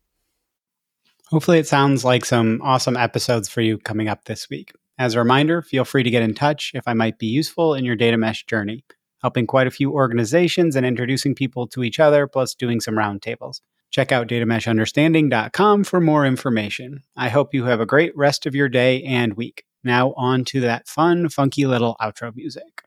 Hopefully, 1.30 1.60
it 1.60 1.68
sounds 1.68 2.06
like 2.06 2.24
some 2.24 2.62
awesome 2.64 2.96
episodes 2.96 3.50
for 3.50 3.62
you 3.62 3.78
coming 3.78 4.08
up 4.08 4.26
this 4.26 4.50
week. 4.50 4.72
As 4.98 5.14
a 5.14 5.20
reminder, 5.20 5.62
feel 5.62 5.86
free 5.86 6.04
to 6.04 6.10
get 6.10 6.24
in 6.24 6.34
touch 6.34 6.72
if 6.74 6.88
I 6.88 6.94
might 6.94 7.20
be 7.20 7.28
useful 7.28 7.74
in 7.76 7.86
your 7.86 7.96
data 7.96 8.18
mesh 8.18 8.46
journey, 8.46 8.84
helping 9.22 9.46
quite 9.46 9.68
a 9.68 9.72
few 9.72 9.92
organizations 9.92 10.76
and 10.76 10.86
introducing 10.86 11.36
people 11.36 11.68
to 11.68 11.84
each 11.84 12.00
other, 12.00 12.28
plus 12.28 12.56
doing 12.56 12.80
some 12.80 12.96
roundtables. 12.96 13.62
Check 13.90 14.12
out 14.12 14.28
datameshunderstanding.com 14.28 15.84
for 15.84 16.02
more 16.02 16.26
information. 16.26 17.04
I 17.16 17.30
hope 17.30 17.54
you 17.54 17.66
have 17.66 17.80
a 17.80 17.86
great 17.86 18.16
rest 18.16 18.46
of 18.46 18.56
your 18.56 18.70
day 18.70 19.04
and 19.04 19.34
week. 19.36 19.64
Now, 19.88 20.12
on 20.18 20.44
to 20.46 20.60
that 20.60 20.86
fun, 20.86 21.30
funky 21.30 21.66
little 21.66 21.96
outro 22.02 22.36
music. 22.36 22.84